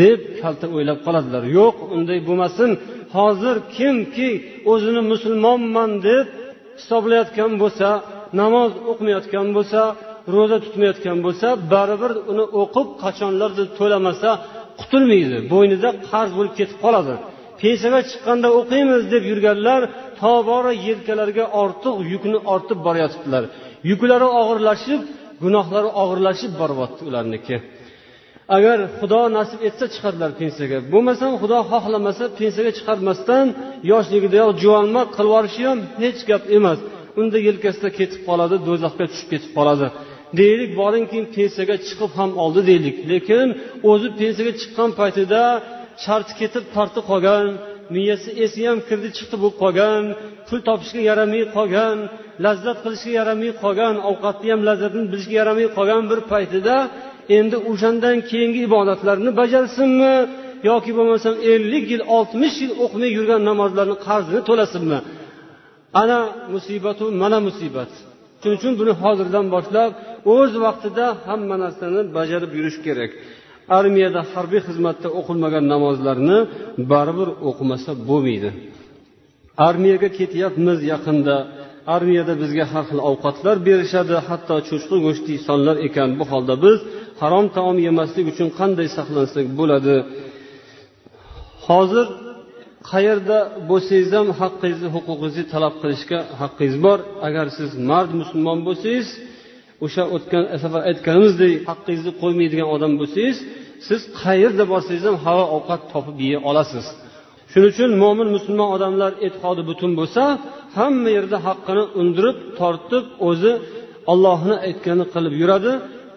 deb 0.00 0.18
kalta 0.40 0.66
o'ylab 0.76 0.98
qoladilar. 1.06 1.42
Yo'q 1.58 1.76
unday 1.96 2.18
bo'lmasin. 2.28 2.70
Hozir 3.14 3.56
kimki 3.76 4.30
o'zini 4.72 5.02
musulmonman 5.12 5.90
deb 6.08 6.26
hisoblayotgan 6.80 7.52
bo'lsa 7.62 7.88
namoz 8.40 8.70
o'qimayotgan 8.90 9.48
bo'lsa 9.56 9.80
ro'za 10.34 10.58
tutmayotgan 10.64 11.18
bo'lsa 11.26 11.48
baribir 11.72 12.12
uni 12.32 12.44
o'qib 12.62 12.88
qachonlardir 13.02 13.66
to'lamasa 13.78 14.30
qutulmaydi 14.80 15.38
bo'ynida 15.52 15.88
qarz 16.10 16.30
bo'lib 16.38 16.54
ketib 16.60 16.78
qoladi. 16.84 17.14
Pensiyaga 17.60 18.00
chiqqanda 18.10 18.48
o'qiymiz 18.58 19.02
deb 19.14 19.22
yurganlar 19.30 19.80
tobora 20.20 20.72
yelkalariga 20.86 21.44
ortiq 21.62 21.94
yukni 22.12 22.38
ortib 22.54 22.78
borayotibdilar. 22.86 23.44
Yuklari 23.90 24.28
og'irlashib 24.40 25.00
gunohlari 25.44 25.88
og'irlashib 26.02 26.52
boryapti 26.60 27.02
ularniki. 27.10 27.56
Agar 28.56 28.78
xudo 28.98 29.20
nasib 29.38 29.60
etsa 29.68 29.84
chiqadilar 29.94 30.30
pensiyaga. 30.40 30.78
Bo'lmasam 30.92 31.32
xudo 31.42 31.58
xohlamasa 31.72 32.24
pensiyaga 32.40 32.72
chiqarmasdan 32.78 33.46
yoshligidayoq 33.90 34.52
juvonmarg 34.62 35.08
qilib 35.16 35.30
yuborishi 35.30 35.62
ham 35.68 35.78
hech 36.02 36.20
gap 36.30 36.42
emas. 36.58 36.78
Unda 37.20 37.38
yelkasida 37.48 37.88
ketib 37.98 38.20
qoladi 38.28 38.56
do'zaxga 38.68 39.04
tushib 39.10 39.28
ketib 39.32 39.52
qoladi. 39.58 39.86
Deylik 40.40 40.70
boringki 40.80 41.18
pensiyaga 41.36 41.76
chiqib 41.86 42.12
ham 42.18 42.30
oldi 42.44 42.60
deylik. 42.70 42.96
Lekin 43.12 43.46
o'zi 43.90 44.08
pensiyaga 44.20 44.52
chiqqan 44.60 44.90
paytida 45.00 45.42
sharti 46.04 46.32
ketib 46.40 46.64
parti 46.74 47.00
qolgan 47.10 47.46
miyasi 47.94 48.30
esi 48.44 48.60
ham 48.68 48.78
kirdi 48.88 49.08
chiqdi 49.16 49.36
bo'lib 49.42 49.56
qolgan 49.62 50.02
pul 50.48 50.58
topishga 50.68 51.02
yaramay 51.10 51.44
qolgan 51.56 51.96
lazzat 52.44 52.78
qilishga 52.84 53.12
yaramay 53.20 53.50
qolgan 53.62 53.94
ovqatni 54.10 54.48
ham 54.52 54.60
lazzatini 54.68 55.06
bilishga 55.12 55.34
yaramay 55.40 55.68
qolgan 55.76 56.02
bir 56.10 56.20
paytida 56.32 56.76
endi 57.36 57.56
o'shandan 57.70 58.16
keyingi 58.30 58.60
ibodatlarni 58.68 59.30
bajarsinmi? 59.40 60.14
Yoki 60.70 60.90
bo'lmasam 60.98 61.34
ellik 61.52 61.84
yil 61.92 62.02
oltmish 62.16 62.56
yil 62.62 62.72
o'qimay 62.84 63.10
yurgan 63.18 63.40
namozlarni 63.50 63.96
qarzini 64.06 64.40
to'lasinmi? 64.48 64.98
Ana 66.02 66.18
musibatu 66.54 67.04
mana 67.22 67.38
musibat. 67.46 67.90
Shuning 68.40 68.56
uchun 68.60 68.72
buni 68.80 68.92
hozirdan 69.02 69.46
boshlab 69.54 69.90
o'z 70.34 70.52
vaqtida 70.64 71.06
hamma 71.26 71.56
narsani 71.64 72.00
bajarib 72.16 72.50
yurish 72.58 72.78
kerak. 72.86 73.10
Armiyada 73.78 74.20
harbiy 74.32 74.60
xizmatda 74.68 75.08
o'qilmagan 75.18 75.64
namozlarni 75.74 76.38
baribir 76.92 77.28
o'qimasa 77.48 77.90
bo'lmaydi. 78.08 78.50
Armiyaga 79.68 80.08
ketyapmiz 80.18 80.78
yaqinda. 80.92 81.36
Armiyada 81.94 82.34
bizga 82.42 82.64
har 82.72 82.84
xil 82.90 83.00
ovqatlar 83.10 83.56
berishadi 83.68 84.16
hatto 84.28 84.56
cho'chqa 84.68 84.96
go'shti 85.06 85.34
sonlar 85.48 85.76
ekan. 85.86 86.08
Bu 86.18 86.24
holda 86.32 86.54
biz 86.64 86.78
harom 87.22 87.46
taom 87.56 87.76
yemaslik 87.86 88.26
uchun 88.32 88.48
qanday 88.58 88.88
saqlansak 88.96 89.46
bo'ladi? 89.58 89.96
Hozir 91.66 92.06
qayerda 92.90 93.38
bo'lsangiz 93.70 94.10
ham 94.18 94.28
haqqingizni 94.40 94.88
huquqingizni 94.94 95.44
talab 95.52 95.74
qilishga 95.82 96.18
haqqingiz 96.40 96.76
bor. 96.86 96.98
Agar 97.26 97.46
siz 97.58 97.70
mard 97.90 98.10
musulmon 98.20 98.58
bo'lsangiz 98.68 99.08
o'sha 99.84 100.02
o'tgan 100.16 100.44
safar 100.62 100.82
aytganimizdek 100.90 101.52
haqqingizni 101.68 102.12
qo'ymaydigan 102.22 102.68
odam 102.74 102.92
bo'lsangiz 103.00 103.36
siz 103.88 104.00
qayerda 104.22 104.64
borsangiz 104.72 105.04
ham 105.08 105.16
halol 105.24 105.48
ovqat 105.56 105.80
topib 105.92 106.16
yeya 106.26 106.38
olasiz. 106.50 106.86
Shuning 107.50 107.70
uchun 107.74 107.90
mo'min 108.02 108.28
musulmon 108.36 108.68
odamlar 108.76 109.12
e'tiqodi 109.26 109.62
butun 109.70 109.90
bo'lsa 110.00 110.22
hamma 110.76 111.10
yerda 111.16 111.38
haqqini 111.46 111.84
undirib 112.00 112.36
tortib 112.58 113.04
o'zi 113.28 113.52
ollohni 114.12 114.56
aytganini 114.68 115.06
qilib 115.14 115.34
yuradi. 115.42 115.72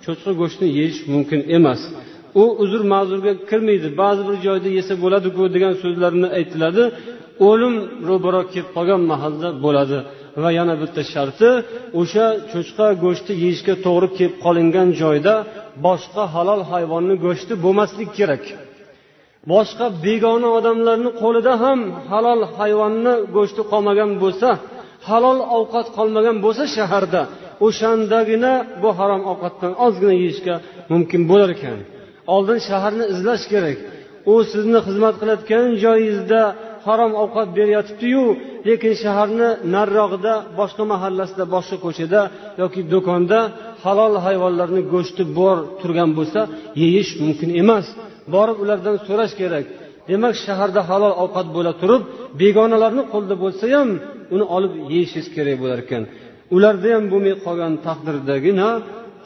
Cho'chqa 0.05 0.31
go'shtini 0.41 0.69
yeyish 0.79 0.99
mumkin 1.13 1.39
emas. 1.57 1.81
U 2.41 2.43
uzr 2.63 2.81
ma'zurga 2.93 3.33
kirmaydi. 3.49 3.87
Ba'zi 4.01 4.21
bir 4.27 4.35
joyda 4.45 4.69
yesa 4.77 4.93
bo'ladiku 5.03 5.41
degan 5.55 5.73
so'zlarni 5.83 6.27
aytiladi. 6.37 6.83
O'lim 7.49 7.75
ro'baro 8.09 8.41
kelib 8.51 8.69
qolgan 8.75 9.01
mahalda 9.11 9.49
bo'ladi. 9.65 9.97
Va 10.43 10.49
yana 10.59 10.75
bitta 10.81 11.01
sharti 11.13 11.49
o'sha 12.01 12.25
cho'chqa 12.51 12.87
go'shti 13.03 13.31
yeyishga 13.43 13.73
to'g'ri 13.85 14.07
kelib 14.17 14.35
qolingan 14.45 14.87
joyda 15.01 15.33
boshqa 15.85 16.23
halol 16.35 16.61
hayvonni 16.71 17.15
go'shti 17.25 17.53
bo'lmasligi 17.65 18.11
kerak. 18.19 18.43
Boshqa 19.51 19.85
begona 20.05 20.49
odamlarni 20.57 21.11
qo'lida 21.21 21.53
ham 21.63 21.79
halol 22.11 22.41
hayvonni 22.57 23.13
go'shti 23.35 23.61
qolmagan 23.71 24.11
bo'lsa 24.23 24.49
halol 25.09 25.39
ovqat 25.57 25.87
qolmagan 25.97 26.37
bo'lsa 26.45 26.63
shaharda 26.75 27.21
o'shandagina 27.65 28.53
bu 28.81 28.89
harom 28.99 29.21
ovqatdan 29.31 29.73
ozgina 29.85 30.15
yeyishga 30.21 30.55
mumkin 30.91 31.21
bo'lar 31.31 31.49
ekan 31.57 31.79
oldin 32.35 32.59
shaharni 32.67 33.05
izlash 33.13 33.45
kerak. 33.53 33.77
U 34.31 34.33
sizni 34.51 34.79
xizmat 34.87 35.15
qilayotgan 35.21 35.65
joyingizda 35.83 36.41
harom 36.87 37.13
ovqat 37.23 37.49
berayotibdiyu 37.57 38.23
lekin 38.67 38.93
shaharni 39.03 39.49
narirog'ida 39.75 40.33
boshqa 40.59 40.83
mahallasida 40.93 41.45
boshqa 41.55 41.77
ko'chada 41.85 42.21
yoki 42.61 42.81
do'konda 42.93 43.39
halol 43.83 44.13
hayvonlarni 44.25 44.81
go'shti 44.93 45.23
bor 45.39 45.57
turgan 45.81 46.09
bo'lsa 46.17 46.41
yeyish 46.81 47.11
mumkin 47.23 47.49
emas. 47.61 47.85
Borib 48.33 48.57
ulardan 48.63 48.95
so'rash 49.07 49.33
kerak. 49.41 49.65
Demak 50.09 50.35
shaharda 50.45 50.81
halol 50.89 51.13
ovqat 51.23 51.47
bo'la 51.55 51.73
turib 51.81 52.01
begonalarni 52.41 53.03
qo'lida 53.13 53.35
bo'lsa 53.43 53.63
ham 53.75 53.89
uni 54.33 54.45
olib 54.55 54.73
yeyishingiz 54.93 55.27
kerak 55.35 55.57
bo'lar 55.63 55.79
ekan 55.85 56.03
ularda 56.55 56.89
ham 56.95 57.05
bo'lmay 57.11 57.35
qolgan 57.45 57.73
taqdirdagina 57.87 58.69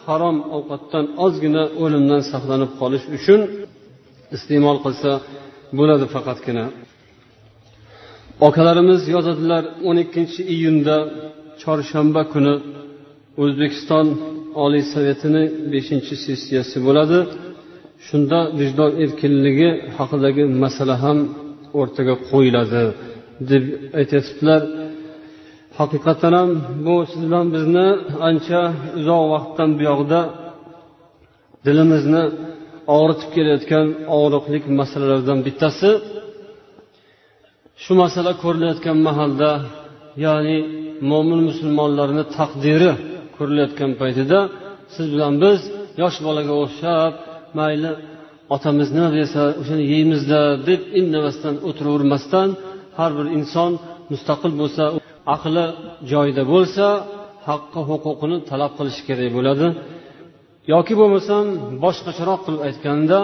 harom 0.05 0.37
ovqatdan 0.57 1.05
ozgina 1.25 1.63
o'limdan 1.83 2.21
saqlanib 2.31 2.71
qolish 2.79 3.05
uchun 3.17 3.41
iste'mol 4.35 4.77
qilsa 4.85 5.11
bo'ladi 5.77 6.05
faqatgina. 6.15 6.65
Okalarimiz 8.47 9.01
yozadilar 9.15 9.63
o'n 9.89 9.97
ikkinchi 10.05 10.41
iyunda 10.55 10.97
chorshanba 11.61 12.21
kuni 12.33 12.55
o'zbekiston 13.43 14.07
oliy 14.63 14.83
sovetini 14.93 15.43
beshinchi 15.73 16.15
sessiyasi 16.25 16.77
bo'ladi. 16.87 17.19
Shunda 18.07 18.39
vijdon 18.59 18.91
erkinligi 19.03 19.69
haqidagi 19.97 20.43
masala 20.63 20.95
ham 21.03 21.17
o'rtaga 21.79 22.15
qo'yiladi 22.29 22.83
deb 23.51 23.63
aytyaptilar 23.99 24.61
haqiqatdan 25.79 26.33
ham 26.39 26.49
bu 26.85 26.95
siz 27.11 27.21
bilan 27.27 27.47
bizni 27.55 27.87
ancha 28.29 28.61
uzoq 28.99 29.23
vaqtdan 29.33 29.69
buyog'ida 29.79 30.21
dilimizni 31.65 32.23
og'ritib 32.95 33.29
kelayotgan 33.35 33.85
og'riqlik 34.17 34.63
masalalardan 34.79 35.39
bittasi 35.47 35.89
shu 37.83 37.93
masala 38.03 38.31
ko'rilayotgan 38.43 38.97
mahalda 39.07 39.51
ya'ni 40.25 40.57
mo'min 41.11 41.41
musulmonlarni 41.49 42.23
taqdiri 42.37 42.91
ko'rilayotgan 43.37 43.91
paytida 44.01 44.39
siz 44.93 45.05
bilan 45.13 45.33
biz 45.43 45.59
yosh 46.01 46.17
bolaga 46.25 46.53
o'xshab 46.63 47.13
mayli 47.59 47.91
otamiz 48.55 48.87
nima 48.95 49.09
bersa 49.17 49.41
o'shani 49.61 49.83
yeymizda 49.93 50.41
deb 50.69 50.81
indamasdan 50.99 51.55
o'tiravermasdan 51.67 52.47
har 52.97 53.11
bir 53.17 53.27
inson 53.37 53.71
mustaqil 54.11 54.51
bo'lsa 54.61 54.83
aqli 55.35 55.65
joyida 56.11 56.43
bo'lsa 56.53 56.85
haqqi 57.47 57.81
huquqini 57.89 58.37
talab 58.49 58.71
qilish 58.77 58.99
kerak 59.07 59.29
bo'ladi. 59.37 59.67
Yoki 60.73 60.93
bo'lmasam 61.01 61.45
boshqacharoq 61.83 62.39
qilib 62.45 62.61
aytganda 62.67 63.19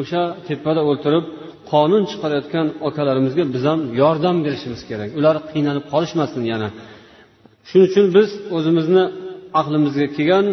o'sha 0.00 0.22
tepada 0.48 0.80
o'tirib 0.90 1.24
qonun 1.72 2.02
chiqarayotgan 2.10 2.66
akalarimizga 2.88 3.44
biz 3.54 3.62
ham 3.70 3.80
yordam 4.02 4.36
berishimiz 4.46 4.82
kerak. 4.90 5.08
Ular 5.18 5.36
qiynalib 5.50 5.84
qolishmasin 5.92 6.42
yana. 6.52 6.68
Shuning 7.68 7.86
uchun 7.90 8.06
biz 8.16 8.28
o'zimizni 8.56 9.04
aqlimizga 9.60 10.06
kelgan 10.16 10.46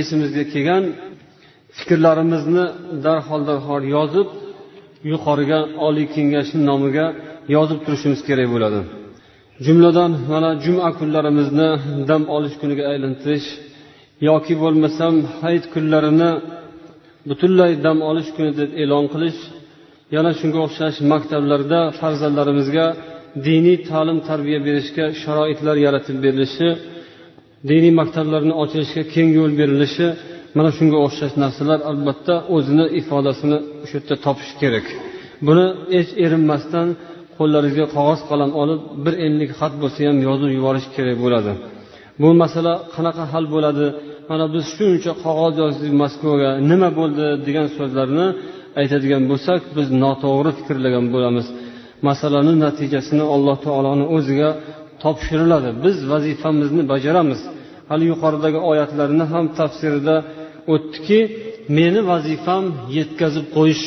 esimizga 0.00 0.44
kelgan 0.52 0.84
fikrlarimizni 1.78 2.64
darhol 3.06 3.42
darhol 3.50 3.82
yozib 3.96 4.28
yuqoriga 5.12 5.60
oliy 5.86 6.06
kengashni 6.14 6.60
nomiga 6.70 7.06
yozib 7.56 7.78
turishimiz 7.84 8.20
kerak 8.28 8.48
bo'ladi. 8.54 8.80
Jumladan 9.66 10.12
mana 10.32 10.50
juma 10.64 10.88
kunlarimizni 10.98 11.68
dam 12.08 12.22
olish 12.36 12.56
kuniga 12.60 12.84
aylantirish 12.92 13.48
yoki 14.28 14.54
bo'lmasam 14.62 15.14
hayit 15.42 15.64
kunlarini 15.74 16.30
butunlay 17.28 17.72
dam 17.86 17.98
olish 18.10 18.30
kuni 18.36 18.52
deb 18.60 18.70
e'lon 18.82 19.04
qilish 19.12 19.40
yana 20.14 20.30
shunga 20.40 20.58
o'xshash 20.66 20.98
maktablarda 21.12 21.80
farzandlarimizga 22.00 22.86
diniy 23.46 23.78
ta'lim 23.90 24.18
tarbiya 24.28 24.60
berishga 24.66 25.04
sharoitlar 25.22 25.76
yaratib 25.86 26.16
berilishi 26.24 26.68
diniy 27.70 27.92
maktablarni 28.00 28.54
ochilishiga 28.62 29.04
keng 29.14 29.30
yo'l 29.38 29.52
berilishi 29.60 30.06
mana 30.56 30.70
shunga 30.78 30.98
o'xshash 31.06 31.34
narsalar 31.42 31.80
albatta 31.90 32.34
o'zini 32.54 32.86
ifodasini 33.00 33.58
o'sha 33.84 33.94
yerda 33.98 34.14
topishi 34.26 34.54
kerak. 34.62 34.86
Buni 35.46 35.66
hech 35.96 36.10
erinmasdan 36.24 36.88
qo'llaringizga 37.38 37.86
qog'oz 37.96 38.20
qalam 38.30 38.50
olib 38.62 38.80
bir 39.04 39.14
enlik 39.26 39.50
xat 39.60 39.72
bo'lsa 39.82 39.98
ham 40.08 40.18
yozib 40.28 40.50
yuborish 40.58 40.86
kerak 40.96 41.16
bo'ladi. 41.24 41.52
Bu 42.22 42.28
masala 42.42 42.72
qanaqa 42.94 43.24
hal 43.32 43.44
bo'ladi? 43.54 43.86
Mana 44.30 44.46
biz 44.54 44.64
shuncha 44.76 45.12
qog'oz 45.24 45.54
yozdik 45.62 45.92
moskvaga 46.02 46.50
nima 46.70 46.88
bo'ldi 46.98 47.26
degan 47.46 47.66
so'zlarni 47.76 48.26
aytadigan 48.80 49.22
bo'lsak 49.30 49.60
biz 49.76 49.88
noto'g'ri 50.04 50.50
fikrlagan 50.58 51.06
bo'lamiz. 51.14 51.46
Masalani 52.08 52.54
natijasini 52.64 53.24
alloh 53.34 53.56
taoloni 53.66 54.04
o'ziga 54.16 54.50
topshiriladi. 55.02 55.70
Biz 55.84 55.96
vazifamizni 56.12 56.82
bajaramiz. 56.92 57.40
Hali 57.90 58.04
yuqoridagi 58.12 58.58
oyatlarni 58.70 59.24
ham 59.32 59.46
tafsirida 59.58 60.16
o'tdiki 60.74 61.18
meni 61.78 62.00
vazifam 62.12 62.64
yetkazib 62.96 63.46
qo'yish 63.56 63.84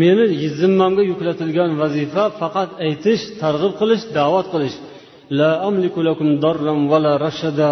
meni 0.00 0.24
zimmamga 0.60 1.02
yuklatilgan 1.10 1.70
vazifa 1.82 2.24
faqat 2.40 2.70
aytish 2.86 3.22
targ'ib 3.42 3.72
qilish 3.80 4.04
da'vat 4.18 4.46
qilish. 4.54 4.76
La 5.38 5.50
amliku 5.68 6.00
lakum 6.08 6.28
darran 6.44 6.80
vala 6.92 7.12
rashada 7.26 7.70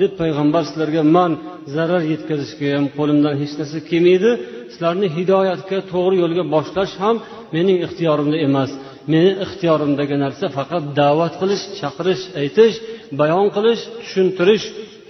deb 0.00 0.12
payg'ambar 0.20 0.62
sizlarga 0.68 1.02
man 1.16 1.32
zarar 1.74 2.02
yetkazishga 2.12 2.66
ham 2.76 2.86
qo'limdan 2.96 3.34
hech 3.40 3.54
narsa 3.60 3.78
kelmaydi. 3.90 4.30
Sizlarni 4.72 5.08
hidoyatga 5.16 5.78
to'g'ri 5.92 6.16
yo'lga 6.22 6.44
boshlash 6.54 6.94
ham 7.02 7.16
mening 7.54 7.78
ixtiyorimda 7.86 8.38
emas. 8.48 8.70
Meni 9.12 9.30
ixtiyorimdagi 9.44 10.16
narsa 10.24 10.46
faqat 10.58 10.82
da'vat 11.00 11.34
qilish 11.40 11.64
chaqirish 11.80 12.22
aytish 12.42 12.76
bayon 13.20 13.46
qilish 13.56 13.82
tushuntirish 14.00 14.64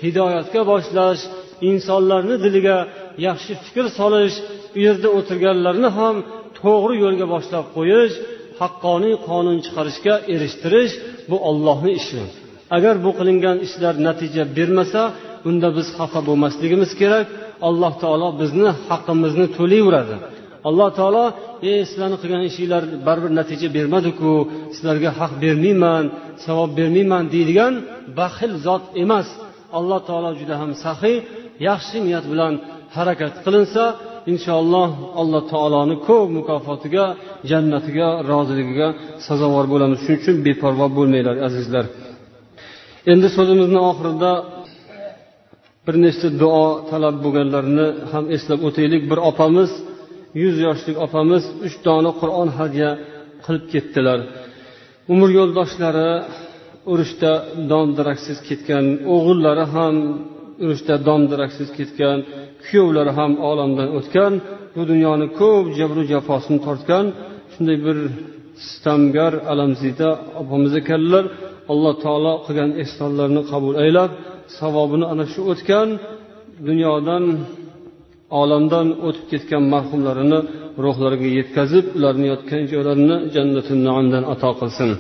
hidoyatga 0.04 0.60
boshlash 0.72 1.22
insonlarni 1.70 2.36
diliga 2.44 2.76
yaxshi 3.26 3.52
fikr 3.64 3.86
solish 3.98 4.36
u 4.76 4.78
yerda 4.86 5.08
o'tirganlarni 5.18 5.90
ham 5.98 6.16
to'g'ri 6.64 6.94
yo'lga 7.04 7.26
boshlab 7.34 7.64
qo'yish 7.76 8.14
haqqoniy 8.60 9.14
qonun 9.28 9.58
chiqarishga 9.64 10.14
erishtirish 10.34 10.92
bu 11.30 11.36
ollohni 11.50 11.92
ishi. 12.00 12.22
Agar 12.76 12.94
bu 13.04 13.10
qilingan 13.18 13.56
ishlar 13.66 13.94
natija 14.06 14.44
bermasa 14.56 15.02
unda 15.48 15.68
biz 15.76 15.86
xafa 15.98 16.20
bo'lmasligimiz 16.28 16.90
kerak. 17.00 17.26
Alloh 17.68 17.92
taolo 18.02 18.28
bizni 18.40 18.68
haqqimizni 18.88 19.46
to'layveradi. 19.56 20.16
Alloh 20.68 20.90
taolo 20.98 21.24
ey 21.70 21.80
sizlarni 21.88 22.16
qilgan 22.22 22.42
ishinglar 22.50 22.82
baribir 23.06 23.32
natija 23.40 23.68
bermadiku 23.76 24.32
sizlarga 24.74 25.10
haq 25.20 25.32
bermayman 25.44 26.04
savob 26.44 26.70
bermayman 26.78 27.24
deydigan 27.34 27.74
baxil 28.18 28.52
zot 28.66 28.84
emas. 29.02 29.28
Alloh 29.78 30.00
taolo 30.08 30.30
juda 30.40 30.54
ham 30.62 30.70
saxiy 30.84 31.16
yaxshi 31.68 31.96
niyat 32.06 32.24
bilan 32.32 32.52
harakat 32.96 33.34
qilinsa 33.44 33.84
inshaalloh 34.32 34.90
alloh 35.20 35.42
taoloni 35.52 35.96
ko'p 36.06 36.28
mukofotiga 36.38 37.04
jannatiga 37.50 38.08
roziligiga 38.30 38.88
sazovor 39.26 39.64
bo'lamiz. 39.72 39.98
Shuning 40.04 40.20
uchun 40.22 40.36
beparvo 40.46 40.86
bo'lmanglar 40.98 41.36
azizlar. 41.48 41.84
Endi 43.12 43.28
so'zimizni 43.36 43.80
oxirida 43.90 44.32
bir 45.86 45.94
nechta 46.04 46.28
duo 46.42 46.66
talab 46.90 47.16
bo'lganlarini 47.24 47.86
ham 48.12 48.24
eslab 48.36 48.60
o'taylik. 48.68 49.02
Bir 49.10 49.18
opamiz 49.30 49.70
yuz 50.42 50.56
yoshlik 50.66 50.96
opamiz 51.06 51.42
uch 51.66 51.76
dona 51.86 52.10
qur'on 52.20 52.48
hadya 52.58 52.90
qilib 53.44 53.64
ketdilar. 53.72 54.18
Umr 55.12 55.28
yo'ldoshlari 55.38 56.10
urushda 56.92 57.32
dom 57.70 57.88
daraksiz 57.98 58.38
ketgan 58.48 58.84
o'g'illari 59.14 59.64
ham 59.74 59.94
urushda 60.62 60.94
dom 61.06 61.22
daraksiz 61.32 61.68
ketgan 61.78 62.18
kuyovlari 62.64 63.12
ham 63.18 63.32
olamdan 63.50 63.88
o'tgan 63.98 64.32
bu 64.74 64.82
dunyoni 64.90 65.26
ko'p 65.40 65.66
jabru 65.78 66.02
jafosini 66.12 66.58
tortgan 66.66 67.04
shunday 67.52 67.78
bir 67.86 67.98
sitamgar 68.68 69.32
alamzida 69.52 70.08
opamiz 70.42 70.72
ekanlar 70.80 71.24
alloh 71.72 71.94
taolo 72.04 72.32
qilgan 72.46 72.70
ehsonlarini 72.82 73.42
qabul 73.52 73.74
aylab 73.84 74.10
savobini 74.58 75.06
ana 75.12 75.24
shu 75.32 75.40
o'tgan 75.52 75.88
dunyodan 76.68 77.24
olamdan 78.40 78.86
o'tib 79.06 79.24
ketgan 79.32 79.64
marhumlarini 79.74 80.38
ruhlariga 80.84 81.28
yetkazib 81.38 81.84
ularni 81.98 82.26
yotgan 82.32 82.62
joylarini 82.72 83.16
jannatul 83.34 83.80
naamdan 83.88 84.24
ato 84.34 84.50
qilsin. 84.60 84.90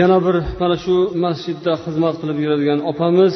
Yana 0.00 0.18
bir 0.26 0.36
mana 0.60 0.76
shu 0.84 0.94
masjidda 1.24 1.72
xizmat 1.84 2.14
qilib 2.20 2.38
yuradigan 2.44 2.80
opamiz 2.90 3.34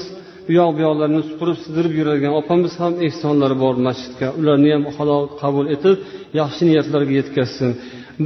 u 0.49 0.53
yoq 0.59 0.71
bu 0.77 0.81
yoqlarni 0.87 1.21
supurib 1.31 1.59
sidirib 1.65 1.93
yuradigan 2.01 2.35
opamiz 2.41 2.73
ham 2.83 2.93
ehsonlari 3.07 3.57
bor 3.65 3.75
masjidga. 3.87 4.29
Ularni 4.41 4.71
ham 4.75 4.85
halol 4.97 5.25
qabul 5.43 5.67
etib 5.75 5.95
yaxshi 6.41 6.63
niyatlarga 6.71 7.13
yetkazsin. 7.21 7.71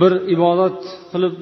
Bir 0.01 0.13
ibodat 0.35 0.79
qilib 1.13 1.35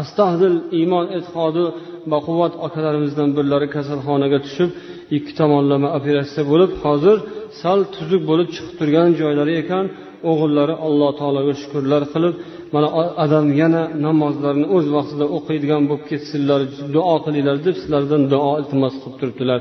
astahdil 0.00 0.56
iymon 0.78 1.06
e'tiqodi 1.16 1.64
baquvvat 2.12 2.54
akalarimizdan 2.66 3.28
birlari 3.36 3.68
kasalxonaga 3.76 4.38
tushib 4.46 4.70
ikki 5.16 5.32
tomonlama 5.40 5.88
operatsiya 5.98 6.44
bo'lib 6.52 6.72
hozir 6.84 7.16
sal 7.60 7.80
tuzuk 7.94 8.22
bo'lib 8.30 8.48
chiqib 8.54 8.74
turgan 8.80 9.08
joylari 9.20 9.54
ekan. 9.62 9.84
O'g'illari 10.30 10.74
alloh 10.86 11.10
taologa 11.20 11.52
shukurlar 11.62 12.02
qilib 12.14 12.34
mana 12.74 12.88
adam 13.24 13.46
yana 13.60 13.82
namozlarni 14.06 14.66
o'z 14.76 14.86
vaqtida 14.96 15.26
o'qiydigan 15.36 15.82
bo'lib 15.88 16.04
ketsinlar 16.10 16.60
duo 16.94 17.16
qilinglar 17.24 17.56
deb 17.66 17.76
sizlardan 17.82 18.22
duo 18.32 18.50
iltimos 18.60 18.94
qilib 19.02 19.16
turibdilar. 19.20 19.60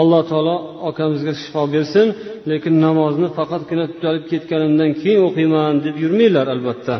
Alloh 0.00 0.22
taolo 0.30 0.56
akamizga 0.90 1.32
shifo 1.42 1.62
bersin 1.74 2.06
lekin 2.50 2.74
namozni 2.86 3.28
faqatgina 3.38 3.84
tutalib 3.92 4.24
ketganimdan 4.32 4.90
keyin 5.00 5.20
o'qiyman 5.28 5.74
deb 5.86 5.96
yurmanglar 6.04 6.46
albatta. 6.54 6.94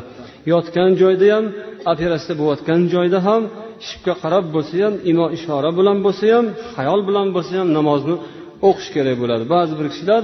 Yotgan 0.52 0.90
joyda 1.02 1.26
ham 1.34 1.44
operatsiya 1.92 2.34
bo'layotgan 2.40 2.80
joyda 2.94 3.18
ham 3.28 3.42
shipga 3.88 4.14
qarab 4.22 4.44
bo'lsa 4.54 4.74
ham 4.84 4.94
imo 5.10 5.26
ishora 5.36 5.70
bilan 5.78 5.98
bo'lsa 6.06 6.24
ham 6.34 6.46
xayol 6.76 7.00
bilan 7.08 7.28
bo'lsa 7.36 7.52
ham 7.60 7.68
namozni 7.78 8.16
o'qish 8.68 8.88
kerak 8.96 9.16
bo'ladi. 9.22 9.44
Ba'zi 9.54 9.72
bir 9.78 9.86
kishilar 9.92 10.22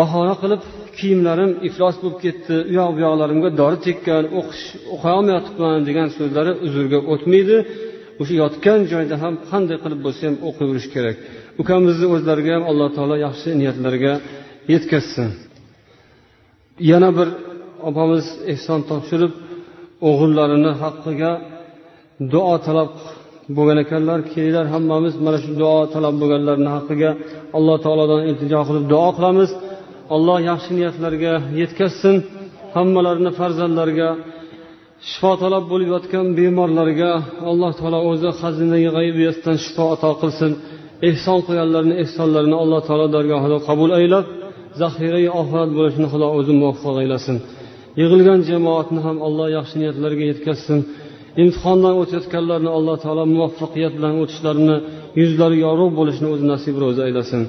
bahona 0.00 0.34
qilib 0.42 0.62
kiyimlarim 0.98 1.50
iflos 1.68 1.96
bo'lib 2.02 2.18
ketdi 2.24 2.54
u 2.70 2.72
yoq 2.78 2.90
bu 2.96 3.00
yoqlarimga 3.06 3.50
dori 3.60 3.78
tekkan 3.86 4.24
o'qish 4.38 4.64
o'qiyolmayotibman 4.94 5.78
degan 5.88 6.08
so'zlari 6.16 6.52
uzrga 6.66 6.98
o'tmaydi. 7.12 7.56
O'sha 8.20 8.34
yotgan 8.42 8.80
joyda 8.92 9.16
ham 9.22 9.34
qanday 9.50 9.78
qilib 9.84 10.00
bo'lsa 10.06 10.22
ham 10.28 10.36
o'qiyverish 10.48 10.88
kerak. 10.94 11.16
Ukamizni 11.62 12.06
o'zlariga 12.14 12.52
ham 12.56 12.64
alloh 12.70 12.88
taolo 12.96 13.16
yaxshi 13.26 13.48
niyatlarga 13.60 14.12
yetkazsin. 14.72 15.28
Yana 16.90 17.10
bir 17.18 17.28
opamiz 17.88 18.26
ehson 18.52 18.80
topshirib 18.90 19.32
o'g'illarini 20.08 20.72
haqqiga 20.82 21.32
duo 22.32 22.56
talab 22.66 22.92
bo'lgan 23.56 23.78
ekanlar 23.84 24.18
kelinglar 24.32 24.66
hammamiz 24.74 25.14
mana 25.24 25.38
shu 25.44 25.50
duo 25.62 25.76
talab 25.94 26.14
bo'lganlarni 26.22 26.70
haqqiga 26.76 27.10
alloh 27.56 27.76
taolodan 27.84 28.20
iltijo 28.30 28.60
qilib 28.68 28.84
duo 28.92 29.08
qilamiz. 29.16 29.50
Alloh 30.14 30.38
yaxshi 30.50 30.70
niyatlarga 30.78 31.34
yetkazsin 31.60 32.16
hammalarini 32.76 33.30
farzandlariga 33.38 34.10
shifo 35.10 35.32
talab 35.42 35.64
bo'lib 35.72 35.88
yotgan 35.94 36.26
bemorlarga 36.38 37.10
alloh 37.50 37.72
taolo 37.80 37.98
o'zi 38.10 38.30
xazinai 38.40 38.84
g'aybiyatdan 38.96 39.56
shifo 39.64 39.84
ato 39.94 40.10
qilsin. 40.22 40.52
ehson 41.09 41.39
qilganlarni 41.47 41.95
ehsonlarini 42.03 42.57
alloh 42.63 42.81
taolo 42.87 43.07
dargohida 43.15 43.57
qabul 43.67 43.91
aylab 43.99 44.25
zaxirai 44.81 45.25
oxirat 45.41 45.69
bo'lishini 45.77 46.07
xudo 46.13 46.27
o'zi 46.37 46.53
muvaffaq 46.61 46.95
aylasin 47.03 47.37
yig'ilgan 47.99 48.39
jamoatni 48.49 48.99
ham 49.05 49.17
alloh 49.27 49.47
yaxshi 49.57 49.75
niyatlarga 49.81 50.23
yetkazsin 50.31 50.79
imtihondan 51.41 51.93
o'tayotganlarni 52.01 52.71
alloh 52.77 52.95
taolo 53.03 53.23
muvaffaqiyat 53.35 53.93
bilan 53.97 54.13
o'tishlarini 54.23 54.77
yuzlari 55.21 55.57
yorug' 55.65 55.93
bo'lishini 55.99 56.27
o'zi 56.33 56.45
nasib 56.53 56.75
ro'za 56.83 57.03
aylasin 57.09 57.43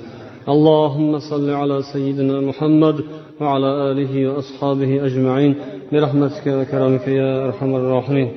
اللهم 0.54 1.12
صل 1.30 1.48
على 1.60 1.76
سيدنا 1.92 2.36
محمد 2.48 2.96
وعلى 3.40 3.70
آله 3.90 4.12
وأصحابه 4.28 4.90
أجمعين 5.08 5.52
برحمتك 5.92 6.46
وكرمك 6.58 7.08
يا 7.08 7.30
أرحم 7.46 7.70
الراحمين 7.80 8.28